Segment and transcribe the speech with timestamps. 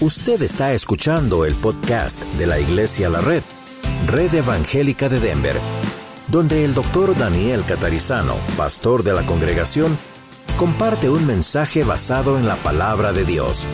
[0.00, 3.42] Usted está escuchando el podcast de la Iglesia La Red,
[4.08, 5.54] Red Evangélica de Denver,
[6.26, 9.96] donde el doctor Daniel Catarizano, pastor de la congregación,
[10.56, 13.68] comparte un mensaje basado en la palabra de Dios.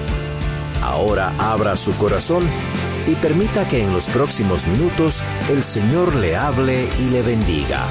[0.83, 2.45] Ahora abra su corazón
[3.07, 7.83] y permita que en los próximos minutos el Señor le hable y le bendiga.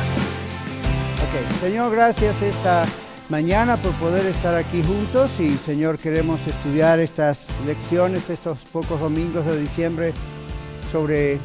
[1.15, 2.85] Ok, Señor, gracias esta
[3.29, 9.45] mañana por poder estar aquí juntos y Señor queremos estudiar estas lecciones, estos pocos domingos
[9.45, 10.13] de diciembre
[10.91, 11.37] sobre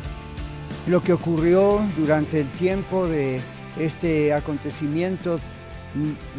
[0.86, 3.38] lo que ocurrió durante el tiempo de
[3.78, 5.36] este acontecimiento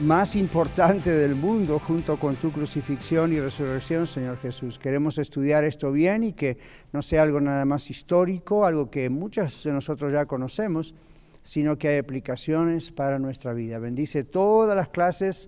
[0.03, 4.79] más importante del mundo junto con tu crucifixión y resurrección, Señor Jesús.
[4.79, 6.57] Queremos estudiar esto bien y que
[6.91, 10.95] no sea algo nada más histórico, algo que muchos de nosotros ya conocemos,
[11.45, 13.77] sino que hay aplicaciones para nuestra vida.
[13.77, 15.47] Bendice todas las clases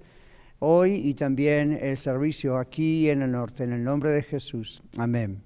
[0.60, 4.84] hoy y también el servicio aquí en el norte, en el nombre de Jesús.
[5.00, 5.42] Amén.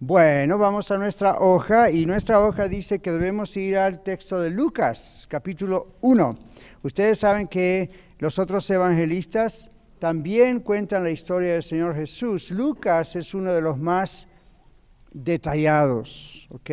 [0.00, 4.48] Bueno, vamos a nuestra hoja y nuestra hoja dice que debemos ir al texto de
[4.48, 6.38] Lucas, capítulo 1.
[6.82, 12.50] Ustedes saben que los otros evangelistas también cuentan la historia del Señor Jesús.
[12.50, 14.28] Lucas es uno de los más
[15.12, 16.70] detallados, ¿ok?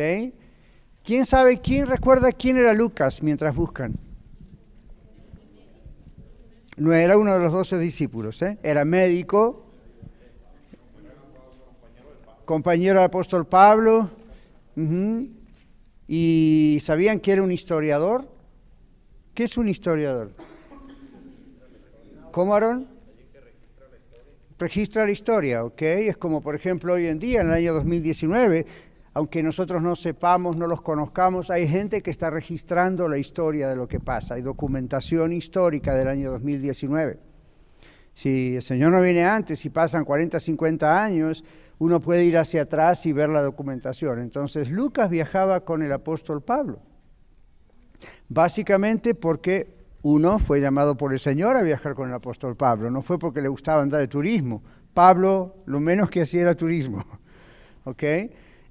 [1.04, 3.94] ¿Quién sabe, quién recuerda quién era Lucas mientras buscan?
[6.76, 8.58] No era uno de los doce discípulos, ¿eh?
[8.62, 9.66] era médico,
[12.44, 14.10] compañero del apóstol Pablo,
[16.08, 18.28] y sabían que era un historiador.
[19.34, 20.32] ¿Qué es un historiador?
[22.32, 22.88] ¿Cómo, Aaron?
[24.58, 25.82] Registra la historia, ¿ok?
[25.82, 28.66] Es como, por ejemplo, hoy en día, en el año 2019,
[29.12, 33.76] aunque nosotros no sepamos, no los conozcamos, hay gente que está registrando la historia de
[33.76, 37.18] lo que pasa, hay documentación histórica del año 2019.
[38.14, 41.44] Si el Señor no viene antes, si pasan 40, 50 años,
[41.78, 44.18] uno puede ir hacia atrás y ver la documentación.
[44.18, 46.80] Entonces Lucas viajaba con el apóstol Pablo,
[48.28, 53.02] básicamente porque uno fue llamado por el Señor a viajar con el apóstol Pablo, no
[53.02, 54.62] fue porque le gustaba andar de turismo.
[54.94, 57.04] Pablo lo menos que hacía era turismo.
[57.84, 58.02] ¿ok?,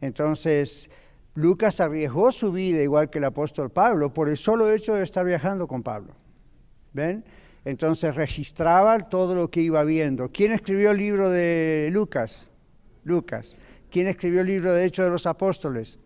[0.01, 0.89] entonces,
[1.35, 5.25] Lucas arriesgó su vida igual que el apóstol Pablo por el solo hecho de estar
[5.25, 6.13] viajando con Pablo.
[6.93, 7.23] ¿Ven?
[7.65, 10.31] Entonces registraba todo lo que iba viendo.
[10.31, 12.47] ¿Quién escribió el libro de Lucas?
[13.03, 13.55] Lucas.
[13.91, 15.99] ¿Quién escribió el libro de Hechos de los Apóstoles?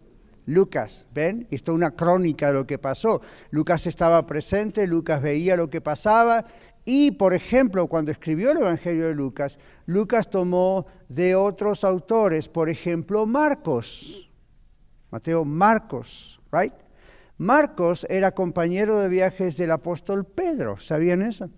[0.46, 1.48] Lucas, ¿ven?
[1.52, 3.22] Esto es una crónica de lo que pasó.
[3.52, 6.46] Lucas estaba presente, Lucas veía lo que pasaba
[6.86, 12.70] y, por ejemplo, cuando escribió el Evangelio de Lucas, Lucas tomó de otros autores, por
[12.70, 14.30] ejemplo, Marcos.
[15.10, 16.74] Mateo Marcos, ¿right?
[17.38, 21.50] Marcos era compañero de viajes del apóstol Pedro, ¿sabían eso?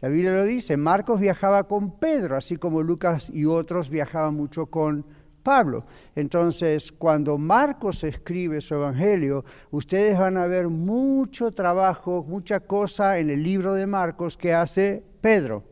[0.00, 4.66] La Biblia lo dice, Marcos viajaba con Pedro, así como Lucas y otros viajaban mucho
[4.66, 5.06] con
[5.44, 5.84] Pablo.
[6.16, 13.30] Entonces, cuando Marcos escribe su evangelio, ustedes van a ver mucho trabajo, mucha cosa en
[13.30, 15.62] el libro de Marcos que hace Pedro.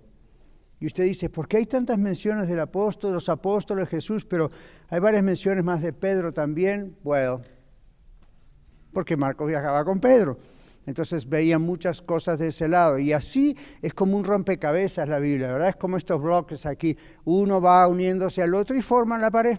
[0.78, 4.50] Y usted dice, ¿por qué hay tantas menciones del apóstol, los apóstoles, Jesús, pero
[4.88, 6.96] hay varias menciones más de Pedro también?
[7.02, 7.40] Bueno,
[8.92, 10.38] porque Marcos viajaba con Pedro.
[10.86, 12.98] Entonces veía muchas cosas de ese lado.
[12.98, 15.68] Y así es como un rompecabezas la Biblia, ¿verdad?
[15.68, 16.96] Es como estos bloques aquí.
[17.24, 19.58] Uno va uniéndose al otro y forman la pared.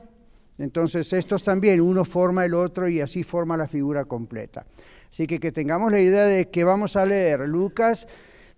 [0.58, 4.66] Entonces estos también, uno forma el otro y así forma la figura completa.
[5.12, 8.08] Así que que tengamos la idea de que vamos a leer Lucas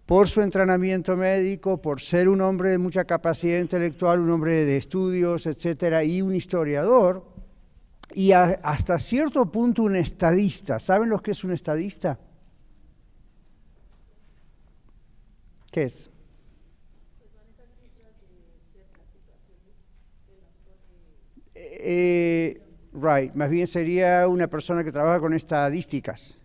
[0.06, 4.78] por su entrenamiento médico, por ser un hombre de mucha capacidad intelectual, un hombre de
[4.78, 7.26] estudios, etcétera, y un historiador,
[8.14, 10.80] y hasta cierto punto un estadista.
[10.80, 12.20] ¿Saben lo que es un estadista?
[15.75, 16.09] ¿Qué es?
[21.53, 22.62] Eh,
[22.94, 26.38] right, más bien sería una persona que trabaja con estadísticas.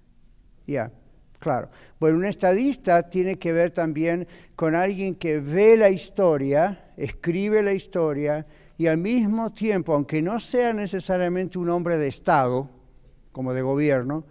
[0.66, 0.90] Ya,
[1.38, 1.70] claro.
[2.00, 4.26] Bueno, un estadista tiene que ver también
[4.56, 8.44] con alguien que ve la historia, escribe la historia
[8.78, 12.68] y al mismo tiempo, aunque no sea necesariamente un hombre de Estado,
[13.30, 14.24] como de gobierno,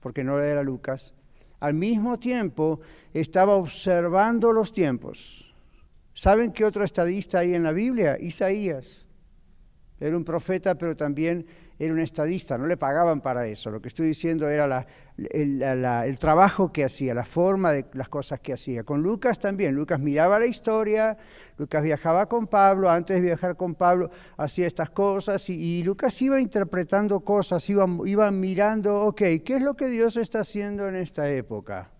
[0.00, 1.14] porque no era Lucas,
[1.60, 2.80] al mismo tiempo
[3.12, 5.46] estaba observando los tiempos.
[6.14, 8.18] ¿Saben qué otro estadista hay en la Biblia?
[8.18, 9.06] Isaías.
[9.98, 11.46] Era un profeta, pero también
[11.80, 13.70] era un estadista, no le pagaban para eso.
[13.70, 14.86] Lo que estoy diciendo era
[15.16, 18.84] el, trabajo que hacía, la forma de las cosas que hacía.
[18.84, 21.16] Con Lucas también, Lucas miraba la historia,
[21.56, 26.38] Lucas viajaba con Pablo, antes de viajar con Pablo hacía estas cosas y, Lucas iba
[26.38, 27.86] interpretando cosas, iba,
[28.30, 31.90] mirando, ok, ¿qué es lo que Dios está haciendo en esta época?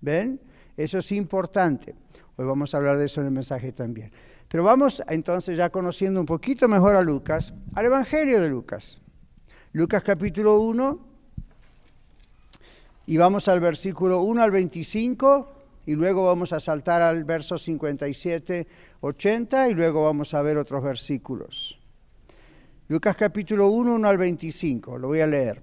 [0.00, 0.40] ¿Ven?
[0.76, 1.94] Eso es importante.
[2.34, 4.10] Hoy vamos a hablar de eso en el mensaje también.
[4.48, 9.00] Pero vamos entonces, ya conociendo un poquito mejor a Lucas, al Evangelio de Lucas.
[9.72, 10.98] Lucas capítulo 1,
[13.06, 15.52] y vamos al versículo 1 al 25,
[15.86, 18.66] y luego vamos a saltar al verso 57,
[19.00, 21.78] 80, y luego vamos a ver otros versículos.
[22.88, 25.62] Lucas capítulo 1, 1 al 25, lo voy a leer.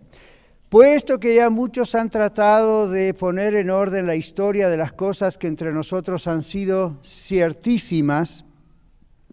[0.70, 5.38] Puesto que ya muchos han tratado de poner en orden la historia de las cosas
[5.38, 8.46] que entre nosotros han sido ciertísimas,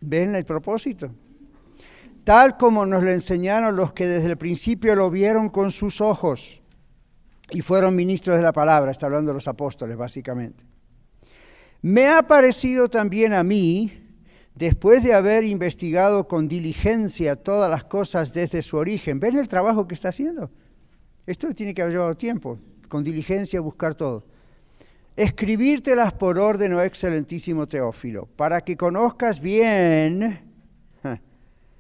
[0.01, 1.11] ¿ven el propósito?
[2.25, 6.63] Tal como nos lo enseñaron los que desde el principio lo vieron con sus ojos
[7.51, 10.65] y fueron ministros de la palabra, está hablando de los apóstoles básicamente.
[11.83, 13.93] Me ha parecido también a mí,
[14.55, 19.89] después de haber investigado con diligencia todas las cosas desde su origen, ¿ven el trabajo
[19.89, 20.51] que está haciendo?
[21.27, 22.59] Esto tiene que haber llevado tiempo,
[22.89, 24.27] con diligencia buscar todo.
[25.17, 30.51] Escribírtelas por orden, oh excelentísimo Teófilo, para que conozcas bien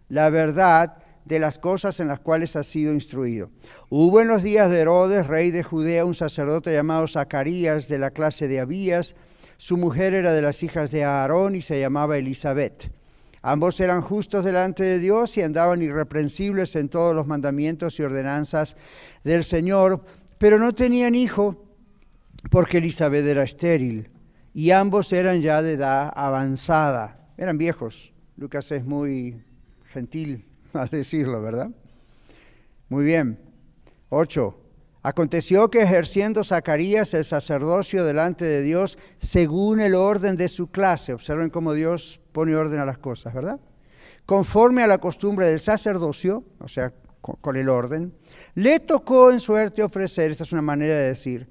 [0.08, 3.50] la verdad de las cosas en las cuales has sido instruido.
[3.88, 8.10] Hubo en los días de Herodes, rey de Judea, un sacerdote llamado Zacarías de la
[8.10, 9.14] clase de Abías,
[9.56, 12.90] su mujer era de las hijas de Aarón y se llamaba Elizabeth.
[13.42, 18.76] Ambos eran justos delante de Dios y andaban irreprensibles en todos los mandamientos y ordenanzas
[19.22, 20.02] del Señor,
[20.38, 21.69] pero no tenían hijo
[22.48, 24.10] porque Elizabeth era estéril
[24.54, 28.12] y ambos eran ya de edad avanzada, eran viejos.
[28.36, 29.44] Lucas es muy
[29.92, 31.70] gentil al decirlo, ¿verdad?
[32.88, 33.38] Muy bien.
[34.08, 34.56] Ocho.
[35.02, 41.14] Aconteció que ejerciendo Zacarías el sacerdocio delante de Dios según el orden de su clase,
[41.14, 43.58] observen cómo Dios pone orden a las cosas, ¿verdad?
[44.26, 48.12] Conforme a la costumbre del sacerdocio, o sea, con, el orden,
[48.54, 51.48] le tocó en suerte ofrecer, esta es una manera de decir,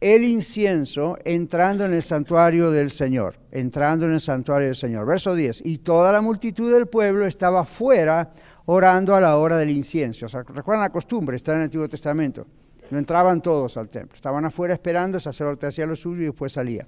[0.00, 5.06] el incienso entrando en el santuario del Señor, entrando en el santuario del Señor.
[5.06, 8.32] Verso 10, y toda la multitud del pueblo estaba fuera
[8.64, 10.26] orando a la hora del incienso.
[10.26, 12.46] O recuerdan la costumbre, está en el Antiguo Testamento.
[12.90, 16.52] No entraban todos al templo, estaban afuera esperando, el sacerdote hacía lo suyo y después
[16.52, 16.86] salía.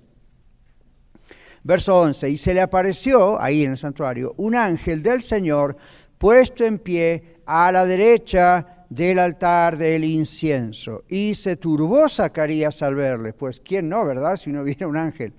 [1.64, 5.76] Verso 11, y se le apareció ahí en el santuario un ángel del Señor
[6.18, 11.04] puesto en pie a la derecha del altar del incienso.
[11.08, 14.36] Y se turbó Zacarías al verle, pues quién no, ¿verdad?
[14.36, 15.32] Si no viera un ángel.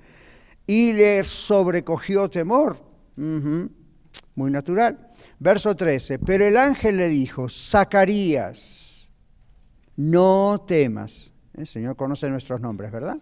[0.66, 2.78] Y le sobrecogió temor.
[3.16, 5.12] Muy natural.
[5.38, 9.12] Verso 13, pero el ángel le dijo, Zacarías,
[9.98, 11.32] no temas.
[11.54, 13.18] El Señor conoce nuestros nombres, ¿verdad?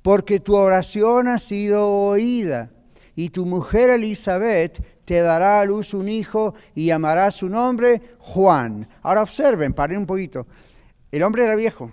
[0.00, 2.70] Porque tu oración ha sido oída
[3.14, 8.86] y tu mujer Elizabeth te dará a luz un hijo y llamará su nombre Juan.
[9.02, 10.46] Ahora observen, paren un poquito.
[11.10, 11.92] El hombre era viejo,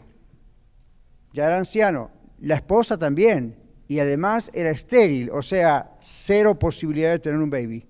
[1.31, 3.55] ya era anciano, la esposa también,
[3.87, 7.85] y además era estéril, o sea, cero posibilidad de tener un baby.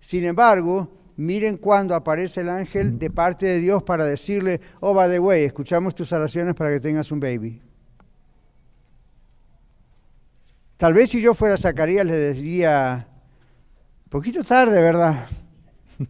[0.00, 5.10] Sin embargo, miren cuando aparece el ángel de parte de Dios para decirle, oh, by
[5.10, 7.60] the way, escuchamos tus oraciones para que tengas un baby.
[10.78, 13.09] Tal vez si yo fuera Zacarías le diría,
[14.10, 15.26] poquito tarde, ¿verdad?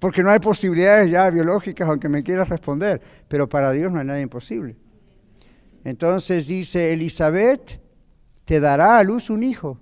[0.00, 4.06] Porque no hay posibilidades ya biológicas, aunque me quieras responder, pero para Dios no hay
[4.06, 4.76] nada imposible.
[5.84, 7.80] Entonces dice, Elizabeth
[8.44, 9.78] te dará a luz un hijo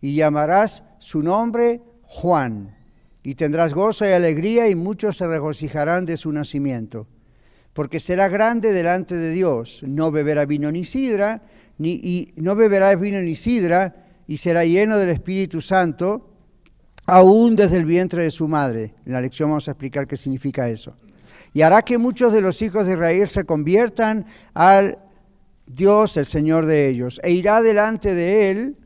[0.00, 2.76] y llamarás su nombre Juan
[3.22, 7.06] y tendrás gozo y alegría y muchos se regocijarán de su nacimiento,
[7.72, 11.42] porque será grande delante de Dios, no beberá vino ni sidra,
[11.78, 16.30] ni, y no beberá vino ni sidra, y será lleno del Espíritu Santo,
[17.04, 18.94] aún desde el vientre de su madre.
[19.04, 20.94] En la lección vamos a explicar qué significa eso.
[21.52, 25.00] Y hará que muchos de los hijos de Israel se conviertan al
[25.66, 28.76] Dios, el Señor de ellos, e irá delante de él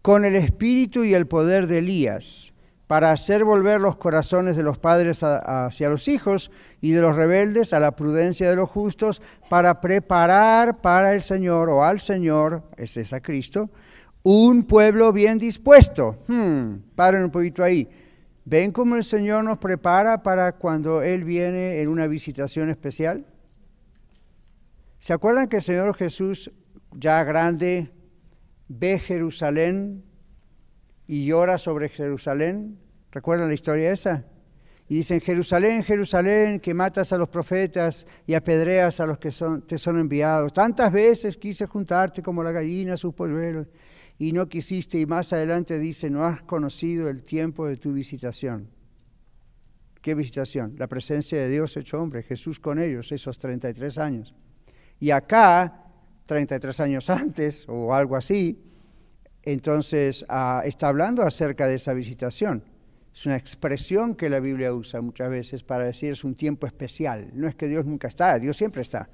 [0.00, 2.54] con el espíritu y el poder de Elías
[2.86, 7.72] para hacer volver los corazones de los padres hacia los hijos y de los rebeldes
[7.72, 13.02] a la prudencia de los justos, para preparar para el Señor o al Señor, ese
[13.02, 13.70] es a Cristo,
[14.24, 16.18] un pueblo bien dispuesto.
[16.26, 17.88] Hmm, paren un poquito ahí.
[18.44, 23.24] ¿Ven cómo el Señor nos prepara para cuando Él viene en una visitación especial?
[24.98, 26.50] ¿Se acuerdan que el Señor Jesús,
[26.90, 27.92] ya grande,
[28.66, 30.02] ve Jerusalén
[31.06, 32.78] y llora sobre Jerusalén?
[33.12, 34.24] ¿Recuerdan la historia esa?
[34.88, 39.30] Y dicen, Jerusalén, Jerusalén, que matas a los profetas y apedreas a los que
[39.66, 40.52] te son enviados.
[40.52, 43.68] Tantas veces quise juntarte como la gallina a sus polluelos
[44.18, 44.98] y no quisiste.
[44.98, 48.68] Y más adelante dice, no has conocido el tiempo de tu visitación.
[50.02, 50.74] ¿Qué visitación?
[50.78, 54.34] La presencia de Dios hecho hombre, Jesús con ellos, esos 33 años.
[54.98, 55.86] Y acá,
[56.26, 58.60] 33 años antes o algo así,
[59.42, 62.64] entonces ah, está hablando acerca de esa visitación.
[63.14, 67.30] Es una expresión que la Biblia usa muchas veces para decir es un tiempo especial.
[67.34, 69.08] No es que Dios nunca está, Dios siempre está.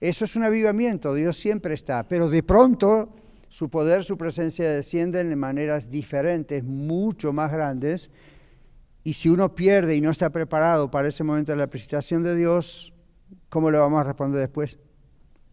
[0.00, 3.14] Eso es un avivamiento, Dios siempre está, pero de pronto
[3.48, 8.10] su poder, su presencia descienden de maneras diferentes, mucho más grandes,
[9.02, 12.36] y si uno pierde y no está preparado para ese momento de la presentación de
[12.36, 12.94] Dios,
[13.48, 14.78] ¿cómo le vamos a responder después?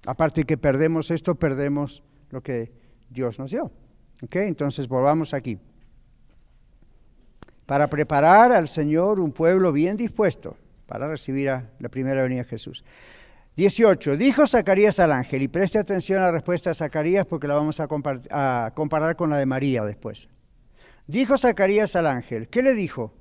[0.06, 2.72] Aparte que perdemos esto, perdemos lo que
[3.10, 3.72] Dios nos dio.
[4.32, 5.60] Entonces volvamos aquí.
[7.68, 10.58] Para preparar al Señor un pueblo bien dispuesto
[10.88, 12.84] para recibir a la primera venida de Jesús.
[13.58, 14.16] 18.
[14.16, 17.80] Dijo Zacarías al ángel, y preste atención a la respuesta de Zacarías porque la vamos
[17.80, 17.88] a,
[18.74, 20.30] comparar con la de María después.
[21.08, 23.14] Dijo Zacarías al ángel, ¿qué le dijo?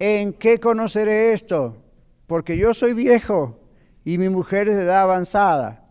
[0.00, 1.76] ¿En qué conoceré esto?
[2.26, 3.60] Porque yo soy viejo
[4.04, 5.84] y mi mujer es de edad avanzada.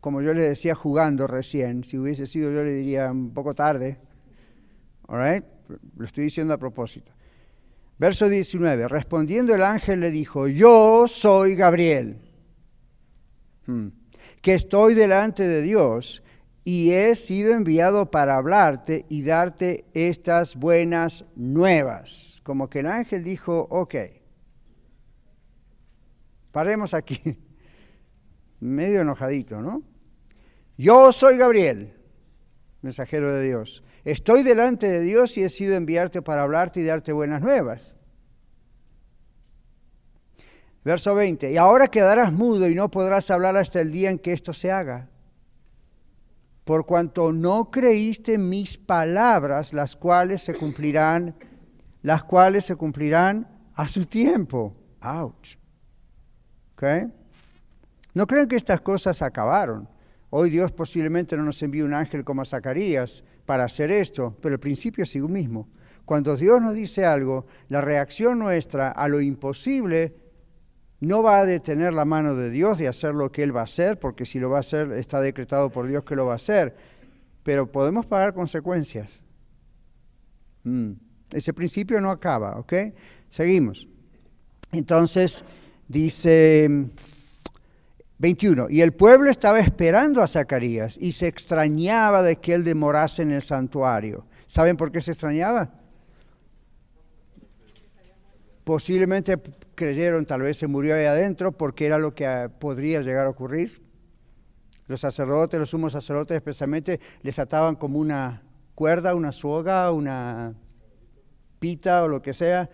[0.00, 3.98] Como yo le decía jugando recién, si hubiese sido yo le diría un poco tarde.
[5.06, 5.44] All
[5.96, 7.15] Lo estoy diciendo a propósito.
[7.98, 8.88] Verso 19.
[8.88, 12.26] Respondiendo el ángel le dijo, yo soy Gabriel
[13.66, 13.88] Hmm.
[14.42, 16.22] que estoy delante de Dios
[16.62, 22.40] y he sido enviado para hablarte y darte estas buenas nuevas.
[22.44, 23.94] Como que el ángel dijo, ok,
[26.52, 27.20] paremos aquí,
[28.60, 29.82] medio enojadito, ¿no?
[30.78, 31.94] Yo soy Gabriel,
[32.82, 33.82] mensajero de Dios.
[34.06, 37.96] Estoy delante de Dios y he sido enviarte para hablarte y darte buenas nuevas.
[40.84, 44.32] Verso 20, y ahora quedarás mudo y no podrás hablar hasta el día en que
[44.32, 45.08] esto se haga.
[46.62, 51.34] Por cuanto no creíste mis palabras, las cuales se cumplirán,
[52.02, 54.72] las cuales se cumplirán a su tiempo.
[55.00, 55.56] Ouch.
[56.74, 57.12] ¿Okay?
[58.14, 59.95] No crean que estas cosas acabaron.
[60.30, 64.54] Hoy Dios posiblemente no nos envíe un ángel como a Zacarías para hacer esto, pero
[64.54, 65.68] el principio es el mismo.
[66.04, 70.14] Cuando Dios nos dice algo, la reacción nuestra a lo imposible
[71.00, 73.64] no va a detener la mano de Dios de hacer lo que Él va a
[73.64, 76.36] hacer, porque si lo va a hacer está decretado por Dios que lo va a
[76.36, 76.74] hacer,
[77.42, 79.22] pero podemos pagar consecuencias.
[80.64, 80.92] Mm.
[81.32, 82.72] Ese principio no acaba, ¿ok?
[83.28, 83.88] Seguimos.
[84.72, 85.44] Entonces,
[85.88, 86.88] dice
[88.18, 93.22] 21, y el pueblo estaba esperando a Zacarías y se extrañaba de que él demorase
[93.22, 94.26] en el santuario.
[94.46, 95.70] ¿Saben por qué se extrañaba?
[98.64, 99.38] Posiblemente
[99.74, 103.30] creyeron, tal vez se murió ahí adentro porque era lo que ah, podría llegar a
[103.30, 103.82] ocurrir.
[104.86, 108.42] Los sacerdotes, los sumos sacerdotes especialmente, les ataban como una
[108.74, 110.54] cuerda, una soga, una
[111.58, 112.70] pita o lo que sea,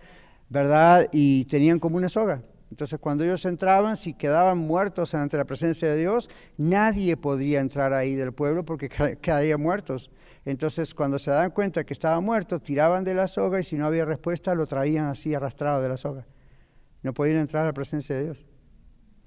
[0.49, 1.09] ¿verdad?
[1.11, 2.41] Y tenían como una soga.
[2.73, 6.27] Entonces cuando ellos entraban, si quedaban muertos ante la presencia de Dios,
[6.57, 8.89] nadie podía entrar ahí del pueblo porque
[9.21, 10.09] quedarían muertos.
[10.43, 13.85] Entonces, cuando se daban cuenta que estaba muerto, tiraban de la soga y si no
[13.85, 16.25] había respuesta, lo traían así arrastrado de la soga.
[17.03, 18.43] No podían entrar a la presencia de Dios.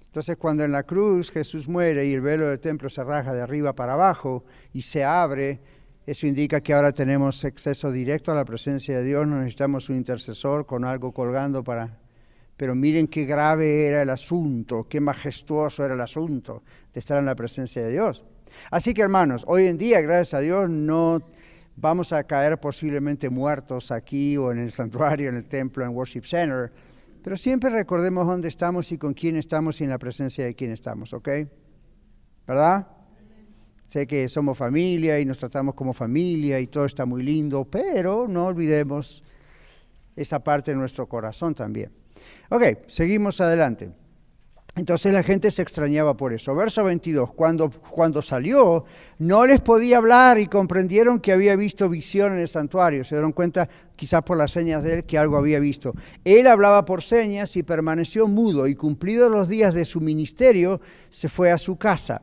[0.07, 3.43] Entonces, cuando en la cruz Jesús muere y el velo del templo se raja de
[3.43, 5.61] arriba para abajo y se abre,
[6.05, 9.99] eso indica que ahora tenemos acceso directo a la presencia de Dios, no necesitamos un
[9.99, 12.01] intercesor con algo colgando para...
[12.57, 17.27] Pero miren qué grave era el asunto, qué majestuoso era el asunto de estar en
[17.27, 18.25] la presencia de Dios.
[18.71, 21.23] Así que hermanos, hoy en día, gracias a Dios, no
[21.77, 26.25] vamos a caer posiblemente muertos aquí o en el santuario, en el templo, en Worship
[26.25, 26.73] Center,
[27.23, 30.71] pero siempre recordemos dónde estamos y con quién estamos y en la presencia de quién
[30.71, 31.29] estamos, ¿ok?
[32.47, 32.87] ¿Verdad?
[33.89, 38.27] Sé que somos familia y nos tratamos como familia y todo está muy lindo, pero
[38.29, 39.23] no olvidemos
[40.17, 41.93] esa parte de nuestro corazón también.
[42.51, 43.91] Ok, seguimos adelante.
[44.77, 46.55] Entonces la gente se extrañaba por eso.
[46.55, 48.85] Verso 22, cuando, cuando salió,
[49.19, 53.03] no les podía hablar y comprendieron que había visto visión en el santuario.
[53.03, 55.95] Se dieron cuenta, quizás por las señas de él, que algo había visto.
[56.25, 61.31] Él hablaba por señas y permaneció mudo y cumplidos los días de su ministerio, se
[61.31, 62.21] fue a su casa.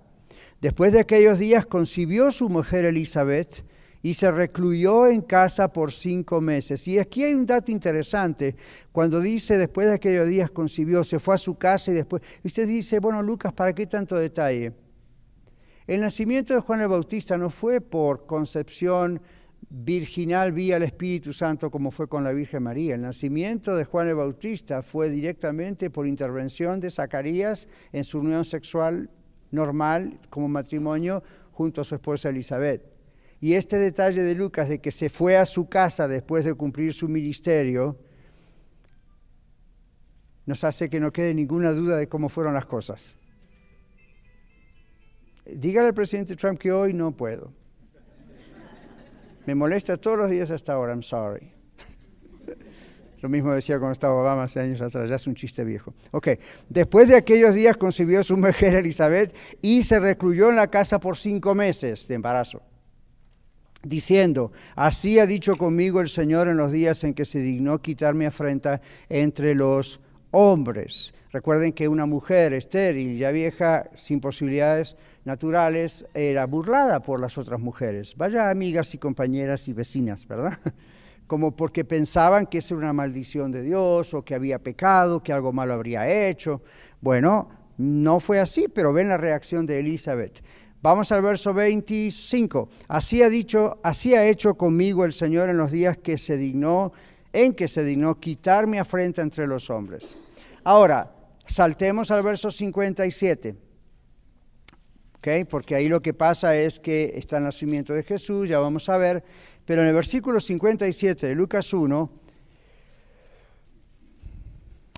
[0.61, 3.65] Después de aquellos días concibió su mujer Elizabeth
[4.03, 6.87] y se recluyó en casa por cinco meses.
[6.89, 8.55] Y aquí hay un dato interesante,
[8.91, 12.67] cuando dice después de aquellos días concibió, se fue a su casa y después, usted
[12.67, 14.73] dice, bueno Lucas, ¿para qué tanto detalle?
[15.87, 19.21] El nacimiento de Juan el Bautista no fue por concepción
[19.69, 22.95] virginal vía el Espíritu Santo como fue con la Virgen María.
[22.95, 28.43] El nacimiento de Juan el Bautista fue directamente por intervención de Zacarías en su unión
[28.43, 29.09] sexual
[29.51, 32.92] normal como matrimonio junto a su esposa Elizabeth.
[33.43, 36.93] Y este detalle de Lucas de que se fue a su casa después de cumplir
[36.93, 37.99] su ministerio,
[40.45, 43.17] nos hace que no quede ninguna duda de cómo fueron las cosas.
[45.45, 47.51] Dígale al presidente Trump que hoy no puedo.
[49.45, 51.51] Me molesta todos los días hasta ahora, I'm sorry.
[53.21, 55.93] Lo mismo decía cuando estaba Obama hace años atrás, ya es un chiste viejo.
[56.11, 56.29] Ok,
[56.69, 60.97] después de aquellos días concibió a su mujer Elizabeth y se recluyó en la casa
[60.97, 62.61] por cinco meses de embarazo,
[63.83, 68.25] diciendo, así ha dicho conmigo el Señor en los días en que se dignó quitarme
[68.25, 69.99] afrenta entre los
[70.31, 71.13] hombres.
[71.31, 77.59] Recuerden que una mujer estéril, ya vieja, sin posibilidades naturales, era burlada por las otras
[77.59, 78.15] mujeres.
[78.15, 80.59] Vaya amigas y compañeras y vecinas, ¿verdad?
[81.27, 85.33] Como porque pensaban que eso era una maldición de Dios o que había pecado, que
[85.33, 86.61] algo malo habría hecho.
[87.01, 90.43] Bueno, no fue así, pero ven la reacción de Elizabeth.
[90.83, 92.69] Vamos al verso 25.
[92.87, 96.93] Así ha dicho, así ha hecho conmigo el Señor en los días que se dignó,
[97.31, 100.15] en que se dignó quitar mi afrenta entre los hombres.
[100.63, 101.09] Ahora,
[101.45, 103.55] Saltemos al verso 57.
[105.17, 105.43] ¿okay?
[105.45, 108.97] Porque ahí lo que pasa es que está el nacimiento de Jesús, ya vamos a
[108.97, 109.23] ver,
[109.65, 112.09] pero en el versículo 57 de Lucas 1,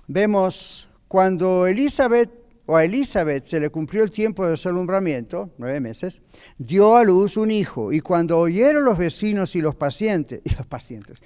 [0.06, 5.80] vemos cuando Elizabeth o a Elizabeth se le cumplió el tiempo de su alumbramiento, nueve
[5.80, 6.20] meses,
[6.58, 10.66] dio a luz un hijo, y cuando oyeron los vecinos y los pacientes, y los
[10.66, 11.22] pacientes,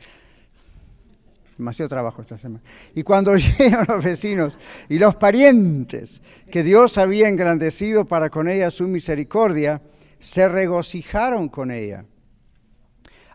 [1.57, 2.63] demasiado trabajo esta semana.
[2.95, 8.71] Y cuando oyeron los vecinos y los parientes que Dios había engrandecido para con ella
[8.71, 9.81] su misericordia,
[10.19, 12.05] se regocijaron con ella.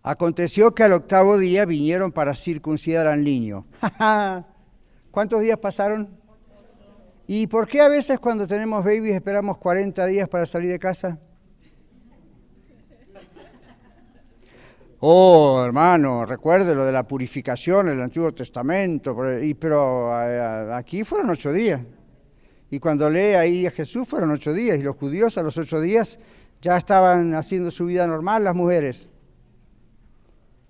[0.03, 3.65] Aconteció que al octavo día vinieron para circuncidar al niño.
[5.11, 6.24] ¿Cuántos días pasaron?
[7.27, 11.19] ¿Y por qué a veces cuando tenemos babies esperamos 40 días para salir de casa?
[14.99, 19.15] Oh, hermano, recuerde lo de la purificación el Antiguo Testamento,
[19.59, 20.13] pero
[20.73, 21.81] aquí fueron ocho días.
[22.69, 25.79] Y cuando lee ahí a Jesús fueron ocho días, y los judíos a los ocho
[25.79, 26.19] días
[26.61, 29.09] ya estaban haciendo su vida normal, las mujeres.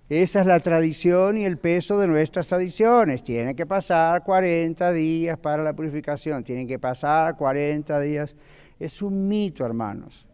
[0.08, 3.24] Esa es la tradición y el peso de nuestras tradiciones.
[3.24, 8.36] Tienen que pasar 40 días para la purificación, tienen que pasar 40 días.
[8.78, 10.26] Es un mito, hermanos.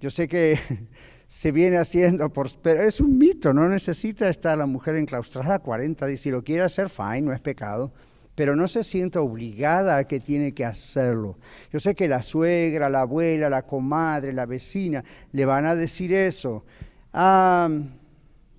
[0.00, 0.58] Yo sé que
[1.26, 6.20] se viene haciendo, pero es un mito, no necesita estar la mujer enclaustrada 40 días,
[6.20, 7.92] si lo quiere hacer, fine, no es pecado,
[8.34, 11.36] pero no se sienta obligada a que tiene que hacerlo.
[11.70, 16.14] Yo sé que la suegra, la abuela, la comadre, la vecina le van a decir
[16.14, 16.64] eso.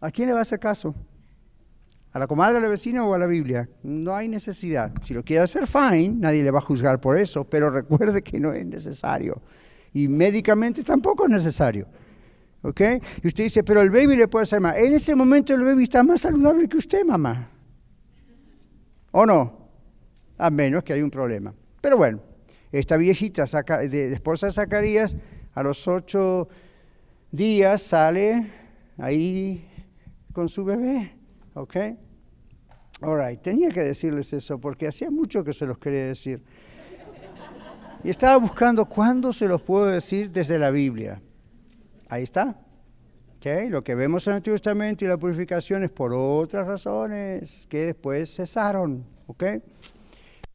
[0.01, 0.95] ¿A quién le va a hacer caso?
[2.11, 3.69] ¿A la comadre, a la vecina o a la Biblia?
[3.83, 4.91] No hay necesidad.
[5.03, 8.39] Si lo quiere hacer, fine, nadie le va a juzgar por eso, pero recuerde que
[8.39, 9.41] no es necesario.
[9.93, 11.87] Y médicamente tampoco es necesario.
[12.61, 12.81] ¿Ok?
[13.23, 14.75] Y usted dice, pero el baby le puede hacer mal.
[14.77, 17.49] En ese momento el baby está más saludable que usted, mamá.
[19.11, 19.69] ¿O no?
[20.37, 21.53] A menos que hay un problema.
[21.81, 22.19] Pero bueno,
[22.71, 25.15] esta viejita de, esposa de Zacarías,
[25.53, 26.49] a los ocho
[27.31, 28.51] días sale
[28.97, 29.68] ahí
[30.33, 31.15] con su bebé.
[31.53, 31.75] ¿Ok?
[33.01, 36.43] All tenía que decirles eso porque hacía mucho que se los quería decir.
[38.03, 41.21] Y estaba buscando cuándo se los puedo decir desde la Biblia.
[42.07, 42.59] Ahí está.
[43.37, 43.69] ¿Okay?
[43.69, 47.85] Lo que vemos en el Antiguo Testamento y la purificación es por otras razones que
[47.85, 49.05] después cesaron.
[49.27, 49.61] ¿okay?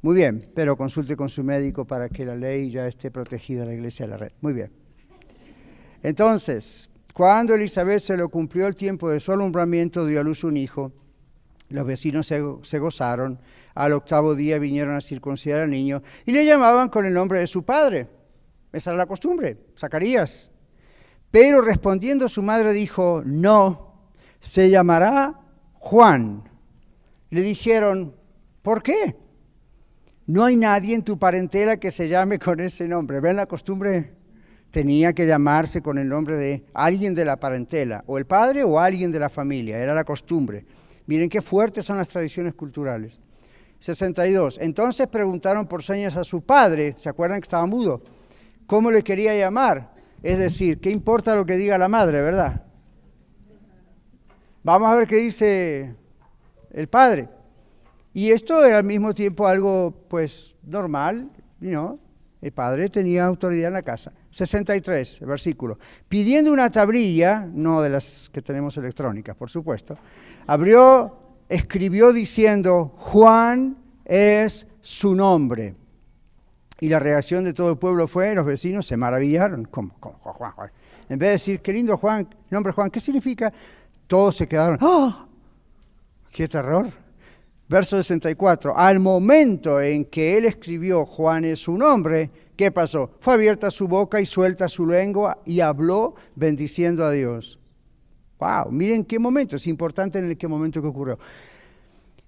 [0.02, 3.68] Muy bien, pero consulte con su médico para que la ley ya esté protegida en
[3.68, 4.32] la iglesia de la red.
[4.42, 4.70] Muy bien.
[6.02, 10.56] Entonces, cuando Elizabeth se le cumplió el tiempo de su alumbramiento, dio a luz un
[10.56, 10.90] hijo.
[11.68, 13.38] Los vecinos se, se, gozaron.
[13.72, 17.46] Al octavo día vinieron a circuncidar al niño y le llamaban con el nombre de
[17.46, 18.08] su padre.
[18.72, 20.50] Esa era la costumbre, Zacarías.
[21.30, 24.08] Pero respondiendo su madre dijo, no,
[24.40, 25.40] se llamará
[25.74, 26.42] Juan.
[27.30, 28.16] Le dijeron,
[28.60, 29.16] ¿por qué?
[30.26, 33.20] No hay nadie en tu parentela que se llame con ese nombre.
[33.20, 34.23] ¿Ven la costumbre?
[34.74, 38.80] Tenía que llamarse con el nombre de alguien de la parentela, o el padre o
[38.80, 40.66] alguien de la familia, era la costumbre.
[41.06, 43.20] Miren qué fuertes son las tradiciones culturales.
[43.78, 44.58] 62.
[44.60, 48.02] Entonces preguntaron por señas a su padre, ¿se acuerdan que estaba mudo?
[48.66, 49.92] ¿Cómo le quería llamar?
[50.24, 52.64] Es decir, ¿qué importa lo que diga la madre, verdad?
[54.64, 55.94] Vamos a ver qué dice
[56.72, 57.28] el padre.
[58.12, 62.00] Y esto es al mismo tiempo algo, pues, normal, ¿no?
[62.44, 64.12] El padre tenía autoridad en la casa.
[64.30, 65.78] 63, el versículo.
[66.10, 69.96] Pidiendo una tablilla, no de las que tenemos electrónicas, por supuesto,
[70.46, 71.16] abrió,
[71.48, 75.74] escribió diciendo, Juan es su nombre.
[76.80, 79.64] Y la reacción de todo el pueblo fue, los vecinos se maravillaron.
[79.64, 80.70] ¿Cómo, Juan, Juan?
[81.08, 83.50] En vez de decir, qué lindo Juan, nombre Juan, ¿qué significa?
[84.06, 85.28] Todos se quedaron, ¡oh!
[86.30, 87.03] ¡Qué terror!
[87.68, 88.76] Verso 64.
[88.76, 93.10] Al momento en que él escribió Juan es su nombre, ¿qué pasó?
[93.20, 97.58] Fue abierta su boca y suelta su lengua y habló bendiciendo a Dios.
[98.38, 101.18] Wow, miren qué momento, es importante en qué momento que ocurrió.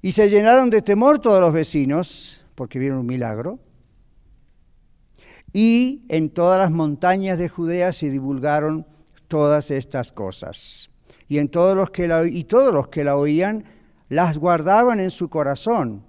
[0.00, 3.58] Y se llenaron de temor todos los vecinos, porque vieron un milagro.
[5.52, 8.86] Y en todas las montañas de Judea se divulgaron
[9.28, 10.90] todas estas cosas.
[11.28, 13.64] Y, en todos los que la, y todos los que la oían
[14.08, 16.04] las guardaban en su corazón,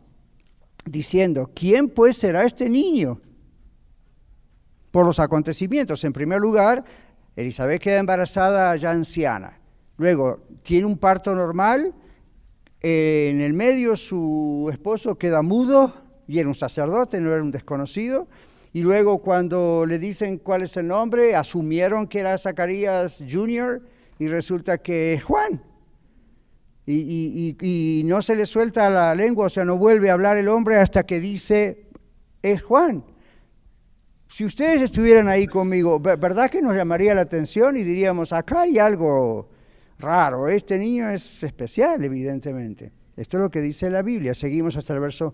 [0.85, 3.19] diciendo, ¿quién pues será este niño?
[4.91, 6.03] Por los acontecimientos.
[6.03, 6.83] En primer lugar,
[7.35, 9.59] Elizabeth queda embarazada ya anciana.
[9.97, 11.93] Luego, tiene un parto normal.
[12.79, 15.93] en el medio su esposo queda mudo
[16.27, 18.27] y era un sacerdote, no era un desconocido.
[18.73, 23.81] Y luego cuando le dicen cuál es el nombre, asumieron que era Zacarías Jr.
[24.19, 25.63] y resulta que es Juan.
[26.89, 30.77] Y, no se le suelta la lengua, o sea, no vuelve a hablar el hombre
[30.77, 31.87] hasta que dice,
[32.41, 33.03] es Juan.
[34.29, 38.79] Si ustedes estuvieran ahí conmigo, ¿verdad que nos llamaría la atención y diríamos, acá hay
[38.79, 39.49] algo
[39.99, 42.91] raro, este niño es especial, evidentemente?
[43.17, 44.33] Esto es lo que dice la Biblia.
[44.33, 45.33] Seguimos hasta el verso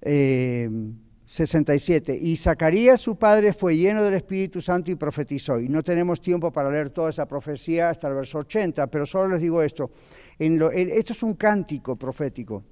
[0.00, 2.12] 67.
[2.12, 5.58] Eh, y Zacarías, su padre, fue lleno del Espíritu Santo y profetizó.
[5.58, 9.32] Y no tenemos tiempo para leer toda esa profecía hasta el verso 80, pero solo
[9.32, 9.90] les digo esto
[10.38, 12.62] esto es un cántico profético.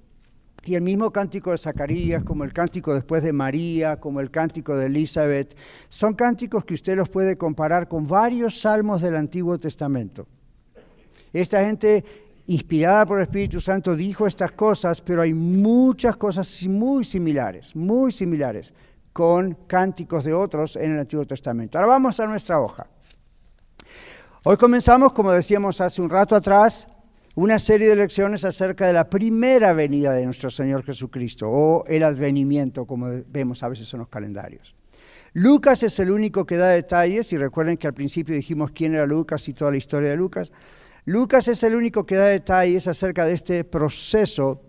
[0.67, 4.75] Y el mismo cántico de Zacarías, como el cántico después de María, como el cántico
[4.75, 5.55] de Elizabeth,
[5.89, 10.25] son cánticos que usted los puede comparar con varios salmos del Antiguo Testamento.
[11.31, 12.03] Esta gente,
[12.47, 18.11] inspirada por el Espíritu Santo, dijo estas cosas, pero hay muchas cosas muy similares, muy
[18.11, 18.73] similares,
[19.13, 21.77] con cánticos de otros en el Antiguo Testamento.
[21.77, 22.87] Ahora vamos a nuestra hoja.
[24.43, 26.87] Hoy comenzamos, como decíamos hace un rato atrás,
[27.35, 32.03] una serie de lecciones acerca de la primera venida de nuestro Señor Jesucristo o el
[32.03, 34.75] advenimiento, como vemos a veces en los calendarios.
[35.33, 39.05] Lucas es el único que da detalles, y recuerden que al principio dijimos quién era
[39.05, 40.49] Lucas y toda la historia de Lucas.
[41.03, 44.61] Lucas es el único que da detalles acerca de este proceso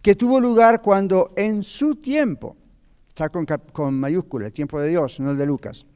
[0.00, 2.56] que tuvo lugar cuando en su tiempo,
[3.08, 5.86] está con, con mayúscula, el tiempo de Dios, no el de Lucas,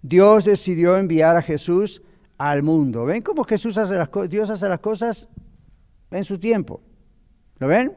[0.00, 2.02] Dios decidió enviar a Jesús
[2.38, 3.04] al mundo.
[3.04, 5.28] ¿Ven cómo Jesús hace las Dios hace las cosas
[6.10, 6.80] en su tiempo?
[7.58, 7.92] ¿Lo ven?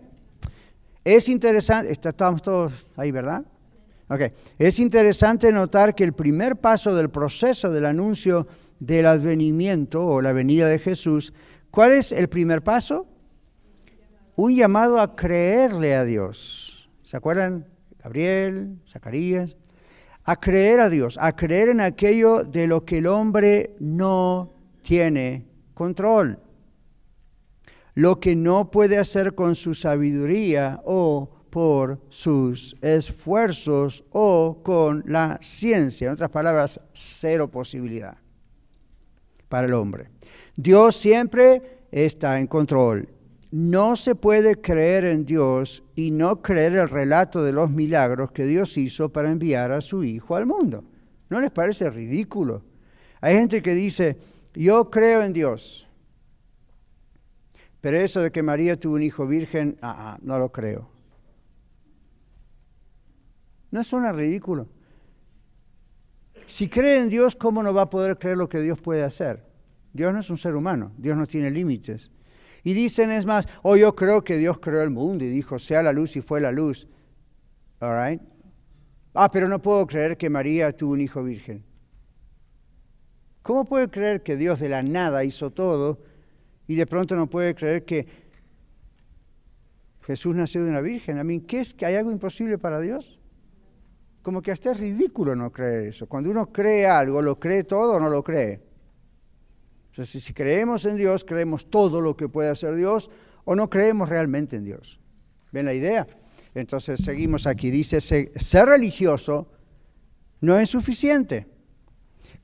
[1.03, 3.45] Es interesante, estamos todos ahí, ¿verdad?
[4.09, 4.23] Ok,
[4.59, 8.47] es interesante notar que el primer paso del proceso del anuncio
[8.79, 11.33] del advenimiento o la venida de Jesús,
[11.69, 13.07] ¿cuál es el primer paso?
[14.35, 16.89] Un llamado a creerle a Dios.
[17.03, 17.67] ¿Se acuerdan?
[18.03, 19.55] Gabriel, Zacarías
[20.23, 25.45] a creer a Dios, a creer en aquello de lo que el hombre no tiene
[25.73, 26.39] control,
[27.95, 35.37] lo que no puede hacer con su sabiduría o por sus esfuerzos o con la
[35.41, 36.07] ciencia.
[36.07, 38.17] En otras palabras, cero posibilidad
[39.49, 40.09] para el hombre.
[40.55, 43.09] Dios siempre está en control
[43.51, 48.45] no se puede creer en Dios y no creer el relato de los milagros que
[48.45, 50.85] Dios hizo para enviar a su Hijo al mundo.
[51.29, 52.63] ¿No les parece ridículo?
[53.19, 54.17] Hay gente que dice,
[54.53, 55.87] yo creo en Dios,
[57.81, 60.89] pero eso de que María tuvo un hijo virgen, ah, ah no lo creo.
[63.71, 64.67] ¿No suena ridículo?
[66.45, 69.45] Si cree en Dios, ¿cómo no va a poder creer lo que Dios puede hacer?
[69.93, 72.11] Dios no es un ser humano, Dios no tiene límites.
[72.63, 75.81] Y dicen, es más, oh, yo creo que Dios creó el mundo y dijo, sea
[75.81, 76.87] la luz y fue la luz.
[77.79, 78.19] All
[79.13, 81.65] Ah, pero no puedo creer que María tuvo un hijo virgen.
[83.41, 85.99] ¿Cómo puede creer que Dios de la nada hizo todo
[86.67, 88.07] y de pronto no puede creer que
[90.03, 91.17] Jesús nació de una virgen?
[91.17, 93.19] A mí, ¿qué es que hay algo imposible para Dios?
[94.21, 96.07] Como que hasta es ridículo no creer eso.
[96.07, 98.61] Cuando uno cree algo, ¿lo cree todo o no lo cree?
[99.91, 103.11] Entonces, si creemos en Dios, creemos todo lo que puede hacer Dios
[103.43, 104.99] o no creemos realmente en Dios.
[105.51, 106.07] ¿Ven la idea?
[106.53, 107.69] Entonces seguimos aquí.
[107.71, 109.49] Dice, ser religioso
[110.39, 111.47] no es suficiente.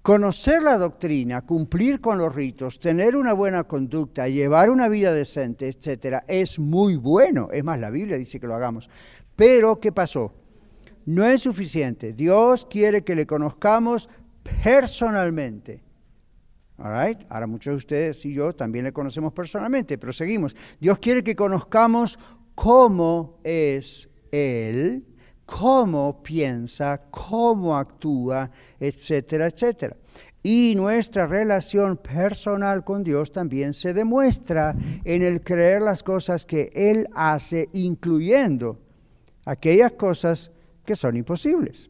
[0.02, 5.68] Conocer la doctrina, cumplir con los ritos, tener una buena conducta, llevar una vida decente,
[5.68, 7.50] etcétera, es muy bueno.
[7.52, 8.90] Es más, la Biblia dice que lo hagamos.
[9.36, 10.34] Pero, ¿qué pasó?
[11.06, 12.12] No es suficiente.
[12.12, 14.10] Dios quiere que le conozcamos
[14.64, 15.87] personalmente.
[16.78, 20.56] Ahora muchos de ustedes y yo también le conocemos personalmente, pero seguimos.
[20.80, 22.20] Dios quiere que conozcamos
[22.54, 25.06] cómo es Él,
[25.46, 29.98] cómo piensa, cómo actúa, etcétera, etcétera.
[30.44, 36.70] Y nuestra relación personal con Dios también se demuestra en el creer las cosas que
[36.74, 38.80] Él hace, incluyendo
[39.46, 40.52] aquellas cosas
[40.86, 41.90] que son imposibles.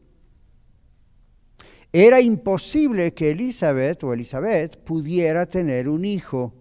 [1.92, 6.54] Era imposible que Elizabeth o Elizabeth pudiera tener un hijo.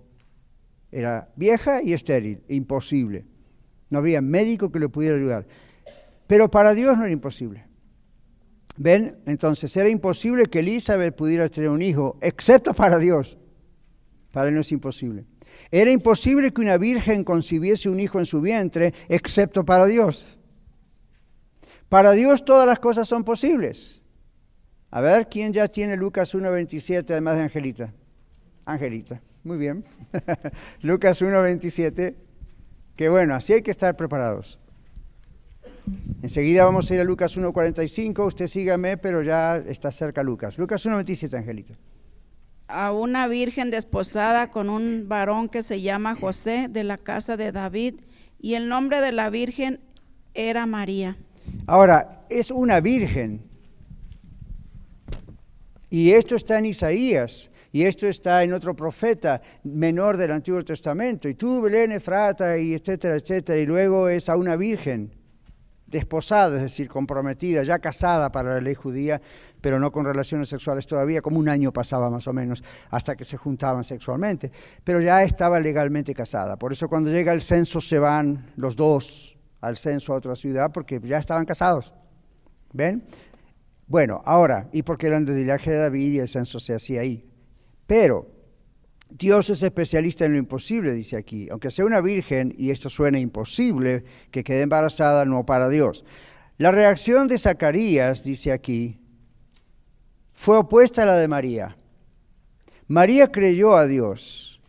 [0.91, 3.25] Era vieja y estéril, imposible.
[3.89, 5.45] No había médico que le pudiera ayudar.
[6.27, 7.65] Pero para Dios no era imposible.
[8.77, 9.17] ¿Ven?
[9.25, 13.37] Entonces era imposible que Elizabeth pudiera tener un hijo, excepto para Dios.
[14.31, 15.25] Para él no es imposible.
[15.71, 20.37] Era imposible que una virgen concibiese un hijo en su vientre, excepto para Dios.
[21.89, 24.03] Para Dios todas las cosas son posibles.
[24.89, 27.93] A ver, ¿quién ya tiene Lucas 1.27 además de Angelita?
[28.65, 29.83] Angelita, muy bien.
[30.81, 32.15] Lucas 1.27,
[32.95, 34.59] que bueno, así hay que estar preparados.
[36.21, 40.57] Enseguida vamos a ir a Lucas 1.45, usted sígame, pero ya está cerca Lucas.
[40.57, 41.73] Lucas 1.27, Angelita.
[42.67, 47.51] A una virgen desposada con un varón que se llama José de la casa de
[47.51, 48.01] David,
[48.39, 49.79] y el nombre de la virgen
[50.33, 51.17] era María.
[51.65, 53.46] Ahora, es una virgen.
[55.89, 61.29] Y esto está en Isaías, y esto está en otro profeta menor del Antiguo Testamento.
[61.29, 63.59] Y tú, Belén, Efrata, y etcétera, etcétera.
[63.59, 65.13] Y luego es a una virgen
[65.87, 69.21] desposada, es decir, comprometida, ya casada para la ley judía,
[69.61, 73.23] pero no con relaciones sexuales todavía, como un año pasaba más o menos hasta que
[73.23, 74.51] se juntaban sexualmente,
[74.83, 76.57] pero ya estaba legalmente casada.
[76.57, 80.71] Por eso cuando llega el censo se van los dos al censo a otra ciudad
[80.73, 81.93] porque ya estaban casados.
[82.73, 83.01] ¿Ven?
[83.87, 87.25] Bueno, ahora, y porque eran de linaje de David y el censo se hacía ahí.
[87.85, 88.27] Pero
[89.09, 91.47] Dios es especialista en lo imposible, dice aquí.
[91.49, 96.03] Aunque sea una virgen, y esto suena imposible, que quede embarazada, no para Dios.
[96.57, 98.99] La reacción de Zacarías, dice aquí,
[100.33, 101.77] fue opuesta a la de María.
[102.87, 104.61] María creyó a Dios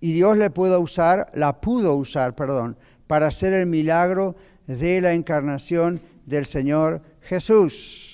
[0.00, 5.14] y Dios le pudo usar, la pudo usar, perdón, para hacer el milagro de la
[5.14, 8.07] encarnación del Señor Jesús.